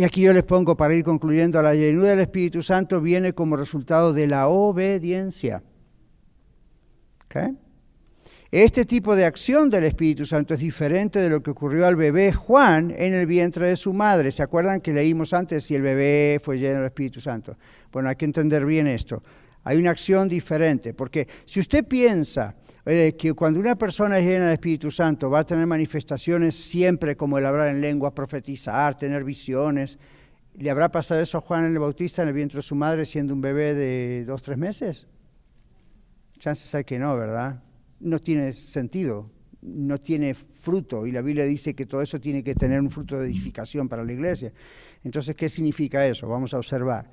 [0.01, 3.55] y aquí yo les pongo para ir concluyendo, la llenura del Espíritu Santo viene como
[3.55, 5.63] resultado de la obediencia.
[8.51, 12.33] Este tipo de acción del Espíritu Santo es diferente de lo que ocurrió al bebé
[12.33, 14.31] Juan en el vientre de su madre.
[14.31, 17.59] ¿Se acuerdan que leímos antes si el bebé fue lleno del Espíritu Santo?
[17.93, 19.23] Bueno, hay que entender bien esto.
[19.65, 22.55] Hay una acción diferente, porque si usted piensa
[22.87, 27.17] eh, que cuando una persona es llena del Espíritu Santo va a tener manifestaciones siempre
[27.17, 29.99] como el hablar en lengua, profetizar, tener visiones,
[30.57, 33.35] ¿le habrá pasado eso a Juan el Bautista en el vientre de su madre siendo
[33.35, 35.07] un bebé de dos, tres meses?
[36.39, 37.63] Chances hay que no, ¿verdad?
[38.01, 42.55] No tiene sentido, no tiene fruto, y la Biblia dice que todo eso tiene que
[42.55, 44.53] tener un fruto de edificación para la iglesia.
[45.05, 46.29] Entonces, ¿qué significa eso?
[46.29, 47.11] Vamos a observar.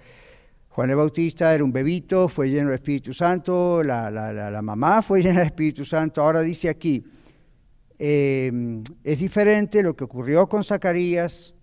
[0.78, 5.39] Juan el Bautista era un bebito, fue lleno del Espíritu Santo, la, mamá fue llena
[5.39, 6.21] del Espíritu Santo.
[6.21, 7.03] Ahora dice aquí,
[7.97, 11.55] eh, es diferente lo que ocurrió con Zacarías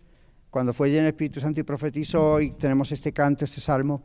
[0.50, 4.02] cuando fue lleno del Espíritu Santo y profetizó, y tenemos este canto, este salmo,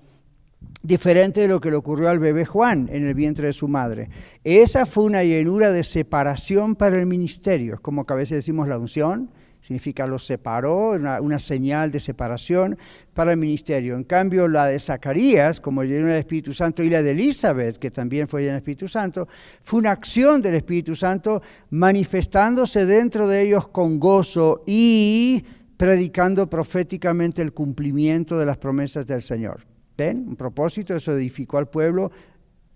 [0.84, 4.12] diferente de lo que le ocurrió al bebé Juan en el vientre de su madre.
[4.44, 8.68] Esa fue una llenura de separación para el ministerio, es como que a veces decimos
[8.68, 9.32] la unción,
[9.62, 12.78] significa lo separó, una, señal de separación
[13.14, 13.96] para el ministerio.
[13.96, 17.92] En cambio, la de Zacarías, como lleno del Espíritu Santo, y la de Elizabeth, que
[17.92, 19.28] también fue llena del Espíritu Santo,
[19.62, 25.44] fue una acción del Espíritu Santo manifestándose dentro de ellos con gozo y
[25.78, 29.66] predicando proféticamente el cumplimiento de las promesas del Señor.
[29.98, 30.26] ¿Ven?
[30.30, 32.12] Un propósito, eso edificó al pueblo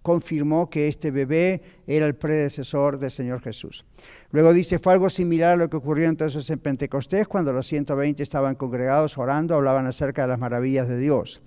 [0.03, 3.85] confirmó que este bebé era el predecesor del Señor Jesús.
[4.31, 8.21] Luego dice, fue algo similar a lo que ocurrió entonces en Pentecostés, cuando los 120
[8.21, 11.41] estaban congregados orando, hablaban acerca de las maravillas de Dios.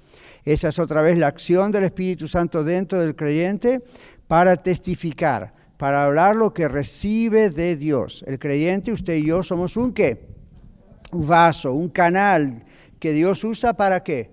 [0.44, 3.80] Esa es otra vez la acción del Espíritu Santo dentro del creyente
[4.26, 8.24] para testificar, para hablar lo que recibe de Dios.
[8.26, 10.28] El creyente, usted y yo, somos un qué?
[11.12, 12.64] Un vaso, un canal
[12.98, 14.30] que Dios usa para qué?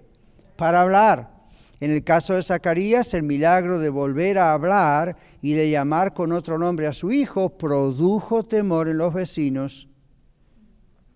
[0.56, 1.33] Para hablar
[1.80, 6.32] en el caso de Zacarías, el milagro de volver a hablar y de llamar con
[6.32, 9.90] otro nombre a su hijo produjo temor en los vecinos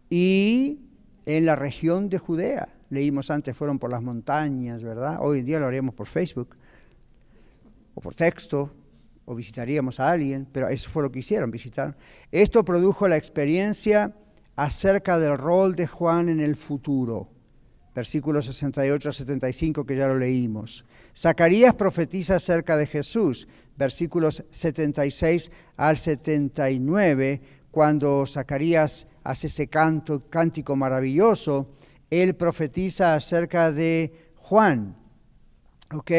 [0.10, 0.82] y
[1.26, 2.70] en la región de Judea.
[2.89, 5.20] Leímos antes, fueron por las montañas, ¿verdad?
[5.22, 6.55] Hoy en día lo haríamos por Facebook
[7.93, 8.72] o por texto
[9.26, 11.97] o visitaríamos a alguien, pero eso fue lo que hicieron, visitar.
[12.32, 14.16] Esto produjo la experiencia
[14.55, 17.36] acerca del rol de Juan en el futuro
[17.97, 20.85] versículos 68 a 75 que ya lo leímos.
[21.15, 27.41] Zacarías profetiza acerca de Jesús, versículos 76 al 79,
[27.71, 31.73] cuando Zacarías hace ese canto, cántico maravilloso,
[32.11, 34.95] él profetiza acerca de Juan,
[35.91, 36.11] ¿ok?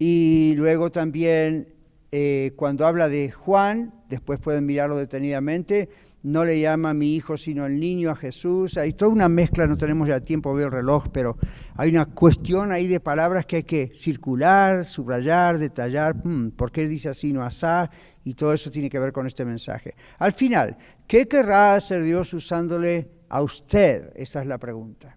[0.00, 1.68] Y luego también
[2.10, 5.88] eh, cuando habla de Juan, después pueden mirarlo detenidamente,
[6.26, 8.76] no le llama a mi hijo sino el niño a Jesús.
[8.78, 11.36] Hay toda una mezcla, no tenemos ya tiempo, veo el reloj, pero
[11.76, 16.88] hay una cuestión ahí de palabras que hay que circular, subrayar, detallar, hmm, por qué
[16.88, 17.88] dice así, no asá,
[18.24, 19.94] y todo eso tiene que ver con este mensaje.
[20.18, 24.10] Al final, ¿qué querrá hacer Dios usándole a usted?
[24.16, 25.16] Esa es la pregunta.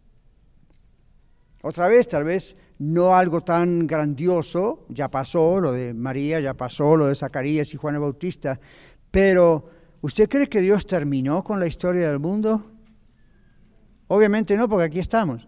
[1.63, 6.95] Otra vez, tal vez no algo tan grandioso, ya pasó, lo de María ya pasó,
[6.95, 8.59] lo de Zacarías y Juan el Bautista,
[9.09, 12.65] pero ¿usted cree que Dios terminó con la historia del mundo?
[14.07, 15.47] Obviamente no, porque aquí estamos.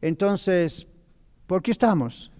[0.00, 0.86] Entonces,
[1.46, 2.30] ¿por qué estamos?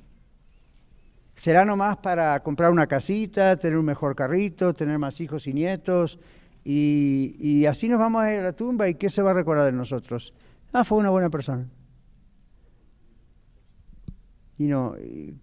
[1.35, 6.19] ¿Será nomás para comprar una casita, tener un mejor carrito, tener más hijos y nietos?
[6.65, 9.67] Y, así nos vamos a ir a la tumba y ¿qué se va a recordar
[9.67, 10.33] de nosotros?
[10.73, 11.67] Ah, fue una buena persona.
[14.57, 14.95] Y no,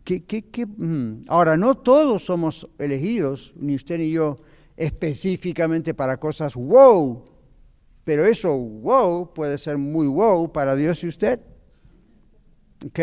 [0.04, 1.24] ¿qué, mm.
[1.28, 4.38] Ahora, no todos somos elegidos, ni usted ni yo,
[4.82, 7.24] específicamente para cosas wow,
[8.04, 11.40] pero eso wow puede ser muy wow para Dios y usted.
[12.86, 13.00] ¿Ok?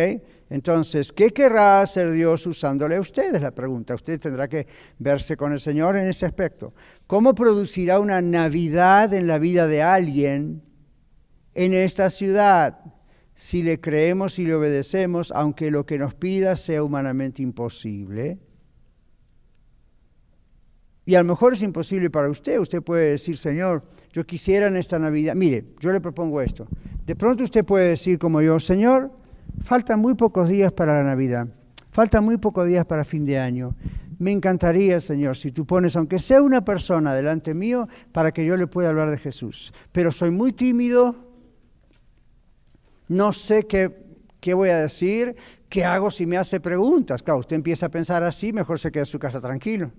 [0.51, 3.33] Entonces, ¿qué querrá hacer Dios usándole a usted?
[3.33, 3.95] Es la pregunta.
[3.95, 4.67] Usted tendrá que
[4.99, 6.75] verse con el Señor en ese aspecto.
[7.07, 10.63] ¿Cómo producirá una Navidad en la vida de alguien
[11.55, 12.81] en esta ciudad?
[13.39, 18.39] si le creemos y le obedecemos, aunque lo que nos pida sea humanamente imposible.
[21.09, 22.59] Y a lo mejor es imposible para usted.
[22.59, 23.83] Usted puede decir, Señor,
[24.13, 25.35] yo quisiera en esta Navidad.
[25.35, 26.69] Mire, yo le propongo esto.
[27.07, 29.11] De pronto usted puede decir como yo, Señor,
[29.63, 31.49] faltan muy pocos días para la Navidad.
[31.93, 33.75] Faltan muy pocos días para fin de año.
[34.19, 38.59] Me encantaría, Señor, si tú pones, aunque sea una persona delante mío, para que yo
[38.59, 39.73] le pueda hablar de Jesús.
[39.93, 41.17] Pero soy muy tímido,
[43.09, 43.97] no sé qué,
[44.41, 45.37] qué voy a decir,
[45.71, 47.23] qué hago si me hace preguntas.
[47.23, 49.91] Claro, usted empieza a pensar así, mejor se queda en su casa tranquilo.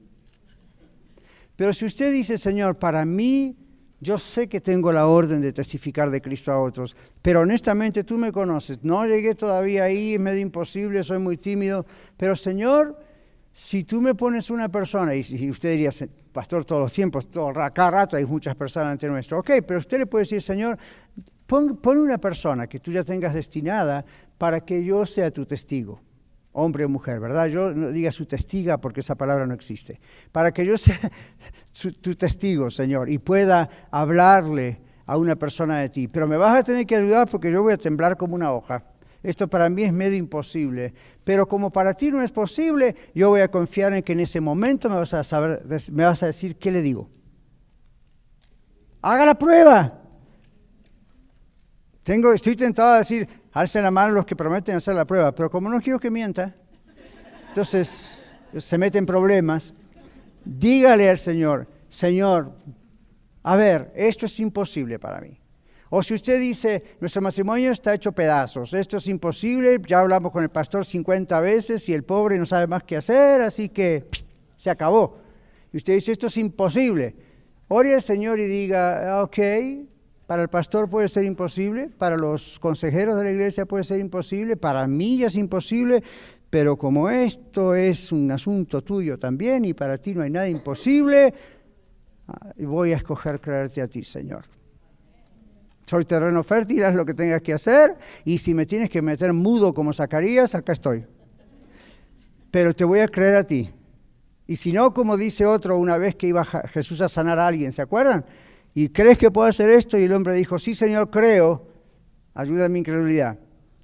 [1.59, 3.53] Pero si usted dice, Señor, para mí,
[3.99, 8.17] yo sé que tengo la orden de testificar de Cristo a otros, pero honestamente tú
[8.17, 11.85] me conoces, no llegué todavía ahí, es medio imposible, soy muy tímido,
[12.15, 12.97] pero Señor,
[13.51, 15.89] si tú me pones una persona, y usted diría,
[16.31, 19.97] pastor, todos los tiempos, todo, cada rato hay muchas personas ante nuestro, ok, pero usted
[19.97, 20.79] le puede decir, Señor,
[21.45, 24.05] Pon, una persona que tú ya tengas destinada
[24.37, 25.99] para que yo sea tu testigo,
[26.51, 27.47] hombre o mujer, ¿verdad?
[27.47, 29.99] Yo no diga su testiga porque esa palabra no existe.
[30.31, 30.99] Para que yo sea
[32.01, 36.07] tu testigo, Señor, y pueda hablarle a una persona de ti.
[36.07, 38.83] Pero me vas a tener que ayudar porque yo voy a temblar como una hoja.
[39.23, 40.93] Esto para mí es medio imposible.
[41.23, 44.39] Pero como para ti no es posible, yo voy a confiar en que en ese
[44.39, 45.23] momento me vas a,
[45.91, 47.09] me vas a decir qué le digo.
[49.01, 49.99] Haga la prueba.
[52.03, 55.49] Tengo, estoy tentado a decir, alcen la mano los que prometen hacer la prueba, pero
[55.49, 56.55] como no quiero que mienta,
[57.47, 58.19] entonces
[58.57, 59.73] se meten problemas.
[60.45, 62.53] Dígale al Señor, Señor,
[63.43, 65.39] a ver, esto es imposible para mí.
[65.91, 70.43] O si usted dice, nuestro matrimonio está hecho pedazos, esto es imposible, ya hablamos con
[70.43, 74.07] el pastor 50 veces y el pobre no sabe más qué hacer, así que
[74.55, 75.17] se acabó.
[75.73, 77.15] Y usted dice, esto es imposible.
[77.67, 79.37] Ore al Señor y diga, ok,
[80.29, 84.57] para el pastor puede ser imposible, para los consejeros de la iglesia puede ser imposible,
[84.57, 86.03] para mí es imposible,
[86.51, 91.33] pero como esto es un asunto tuyo también y para ti no hay nada imposible,
[92.27, 94.43] ah, voy a escoger creerte a ti, Señor.
[95.87, 99.33] Soy terreno fértil, haz lo que tengas que hacer y si me tienes que meter
[99.33, 101.07] mudo como Zacarías, acá estoy.
[102.51, 103.71] Pero te voy a creer a ti.
[104.45, 107.71] Y si no, como dice otro una vez que iba Jesús a sanar a alguien,
[107.71, 108.25] ¿se acuerdan?
[108.73, 109.97] ¿Y crees que puedo hacer esto?
[109.97, 111.67] Y el hombre dijo, sí, Señor, creo.
[112.33, 113.37] Ayuda a mi incredulidad.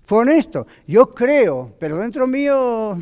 [0.06, 0.68] Fue honesto.
[0.88, 2.98] Yo creo, pero dentro mío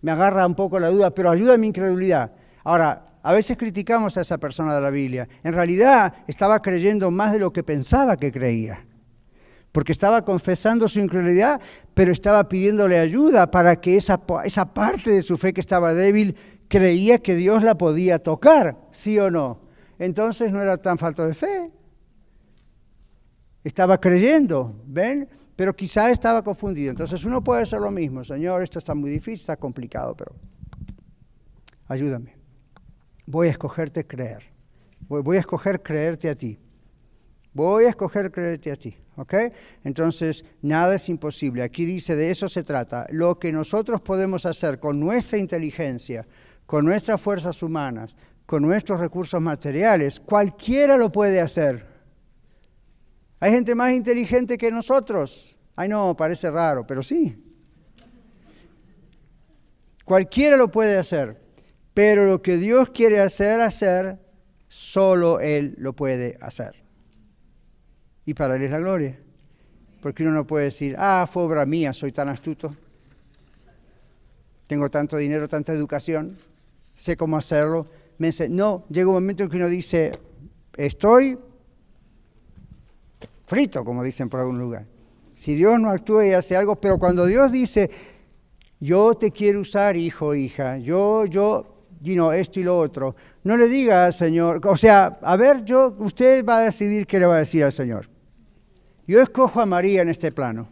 [0.00, 2.32] me agarra un poco la duda, pero ayuda a mi incredulidad.
[2.62, 5.28] Ahora, a veces criticamos a esa persona de la Biblia.
[5.42, 8.84] En realidad estaba creyendo más de lo que pensaba que creía.
[9.72, 11.60] Porque estaba confesando su incredulidad,
[11.94, 16.36] pero estaba pidiéndole ayuda para que esa, esa parte de su fe que estaba débil
[16.68, 19.63] creía que Dios la podía tocar, ¿sí o no?
[19.98, 21.70] Entonces no era tan falta de fe.
[23.62, 25.28] Estaba creyendo, ¿ven?
[25.56, 26.90] Pero quizá estaba confundido.
[26.90, 28.24] Entonces uno puede hacer lo mismo.
[28.24, 30.34] Señor, esto está muy difícil, está complicado, pero
[31.88, 32.36] ayúdame.
[33.26, 34.54] Voy a escogerte creer.
[35.08, 36.58] Voy, a escoger creerte a ti.
[37.52, 38.96] Voy a escoger creerte a ti.
[39.16, 39.34] ¿Ok?
[39.84, 41.62] Entonces, nada es imposible.
[41.62, 43.06] Aquí dice, de eso se trata.
[43.10, 46.26] Lo que nosotros podemos hacer con nuestra inteligencia,
[46.66, 48.16] con nuestras fuerzas humanas,
[48.46, 50.20] con nuestros recursos materiales.
[50.20, 51.86] Cualquiera lo puede hacer.
[53.40, 55.56] Hay gente más inteligente que nosotros.
[55.76, 57.36] Ay, no, parece raro, pero sí.
[60.04, 61.42] Cualquiera lo puede hacer.
[61.92, 64.18] Pero lo que Dios quiere hacer, hacer
[64.74, 66.74] Solo Él lo puede hacer.
[68.26, 69.16] Y para Él es la gloria.
[70.02, 72.74] Porque uno no puede decir, ah, fue obra mía, soy tan astuto.
[74.66, 76.36] Tengo tanto dinero, tanta educación,
[76.92, 77.86] sé cómo hacerlo.
[78.18, 80.12] Me no, llega un momento en que uno dice,
[80.76, 81.38] estoy
[83.46, 84.86] frito, como dicen por algún lugar.
[85.34, 87.90] Si Dios no actúa y hace algo, pero cuando Dios dice,
[88.80, 93.56] yo te quiero usar, hijo, hija, yo, yo, you know, esto y lo otro, no
[93.56, 97.26] le diga al Señor, o sea, a ver, yo, usted va a decidir qué le
[97.26, 98.08] va a decir al Señor.
[99.06, 100.68] Yo escojo a María en este plano.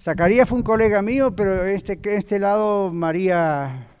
[0.00, 3.93] Zacarías fue un colega mío, pero este, este lado María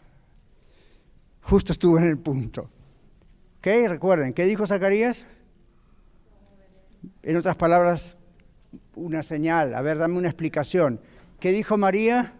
[1.44, 2.70] justo estuvo en el punto.
[3.58, 3.66] ¿Ok?
[3.88, 5.26] Recuerden, ¿qué dijo Zacarías?
[7.22, 8.16] En otras palabras,
[8.94, 9.74] una señal.
[9.74, 11.00] A ver, dame una explicación.
[11.40, 12.34] ¿Qué dijo María?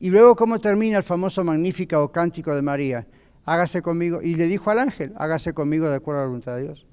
[0.00, 3.06] Y luego, ¿cómo termina el famoso Magnífica o Cántico de María?
[3.44, 4.20] Hágase conmigo.
[4.22, 6.86] Y le dijo al ángel, hágase conmigo de acuerdo a la voluntad de Dios.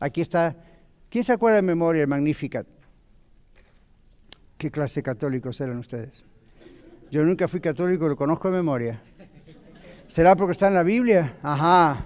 [0.00, 0.56] Aquí está.
[1.08, 2.64] ¿Quién se acuerda de memoria el Magnífica?
[4.56, 6.24] ¿Qué clase de católicos eran ustedes?
[7.10, 9.02] Yo nunca fui católico, lo conozco de memoria.
[10.12, 11.38] ¿Será porque está en la Biblia?
[11.42, 12.04] Ajá.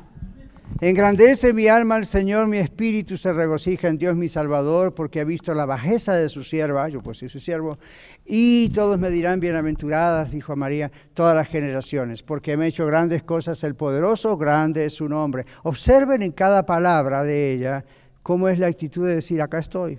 [0.81, 5.25] Engrandece mi alma al Señor, mi espíritu se regocija en Dios mi Salvador, porque ha
[5.25, 7.81] visto la bajeza de su sierva, yo pues soy su siervo,
[8.25, 13.25] y todos me dirán bienaventuradas, dijo María, todas las generaciones, porque me ha hecho grandes
[13.25, 15.45] cosas el poderoso, grande es su nombre.
[15.65, 17.85] Observen en cada palabra de ella
[18.23, 19.99] cómo es la actitud de decir, acá estoy.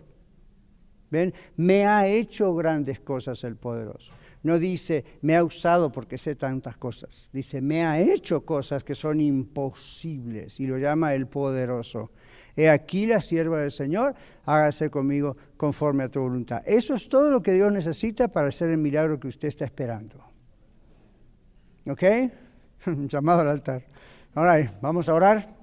[1.12, 1.34] ¿Ven?
[1.58, 4.14] Me ha hecho grandes cosas el poderoso.
[4.44, 7.30] No dice, me ha usado porque sé tantas cosas.
[7.34, 12.12] Dice, me ha hecho cosas que son imposibles y lo llama el poderoso.
[12.56, 14.16] He aquí la sierva del Señor,
[14.46, 16.64] hágase conmigo conforme a tu voluntad.
[16.66, 20.24] Eso es todo lo que Dios necesita para hacer el milagro que usted está esperando.
[21.88, 22.04] ¿Ok?
[23.08, 23.84] Llamado al altar.
[24.34, 25.56] Ahora, vamos a orar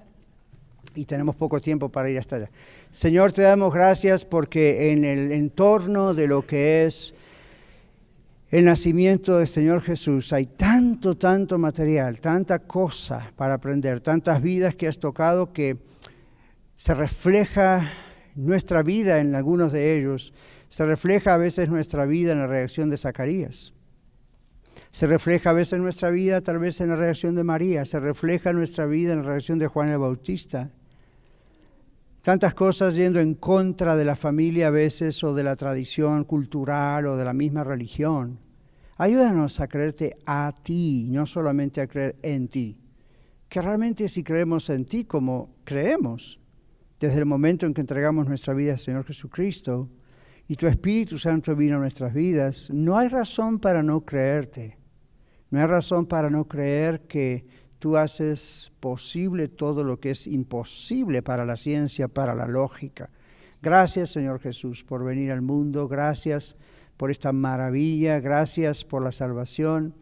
[0.95, 2.49] y tenemos poco tiempo para ir hasta allá.
[2.89, 7.13] Señor, te damos gracias porque en el entorno de lo que es
[8.55, 14.75] el nacimiento del Señor Jesús, hay tanto, tanto material, tanta cosa para aprender, tantas vidas
[14.75, 15.75] que has tocado que
[16.77, 17.91] se refleja
[18.33, 20.33] nuestra vida en algunos de ellos,
[20.69, 23.73] se refleja a veces nuestra vida en la reacción de Zacarías.
[24.89, 28.53] Se refleja a veces nuestra vida tal vez en la reacción de María, se refleja
[28.53, 30.71] nuestra vida en la reacción de Juan el Bautista.
[32.21, 37.05] Tantas cosas yendo en contra de la familia a veces o de la tradición cultural
[37.07, 38.44] o de la misma religión.
[38.97, 42.77] Ayúdanos a creerte a ti, no solamente a creer en ti.
[43.49, 46.39] Que realmente si creemos en ti como creemos,
[46.99, 49.89] desde el momento en que entregamos nuestra vida al Señor Jesucristo
[50.47, 54.77] y tu Espíritu Santo vino a nuestras vidas, no hay razón para no creerte.
[55.49, 57.45] No hay razón para no creer que
[57.79, 63.09] tú haces posible todo lo que es imposible para la ciencia, para la lógica.
[63.61, 65.87] Gracias, Señor Jesús, por venir al mundo.
[65.87, 66.55] Gracias
[66.97, 69.93] por esta maravilla, gracias por la salvación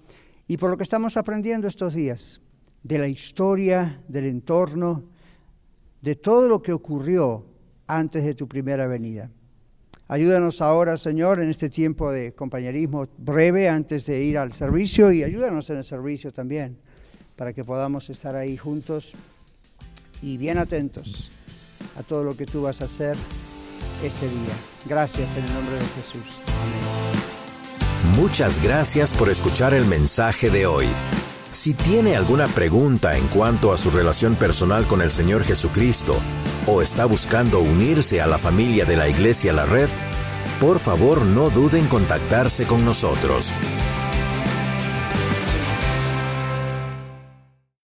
[0.48, 2.42] y por lo que estamos aprendiendo estos días,
[2.84, 5.04] de la historia, del entorno,
[6.02, 7.46] de todo lo que ocurrió
[7.88, 9.30] antes de tu primera venida.
[10.10, 15.24] Ayúdanos ahora, Señor, en este tiempo de compañerismo breve antes de ir al servicio y
[15.24, 16.78] ayúdanos en el servicio también,
[17.38, 19.14] para que podamos estar ahí juntos
[20.22, 21.32] y bien atentos
[21.98, 23.16] a todo lo que tú vas a hacer
[24.04, 24.54] este día.
[24.86, 26.42] Gracias en el nombre de Jesús.
[26.62, 28.18] Amén.
[28.18, 30.88] Muchas gracias por escuchar el mensaje de hoy.
[31.52, 36.16] Si tiene alguna pregunta en cuanto a su relación personal con el Señor Jesucristo
[36.68, 39.90] o está buscando unirse a la familia de la Iglesia La Red,
[40.60, 43.54] por favor no duden en contactarse con nosotros.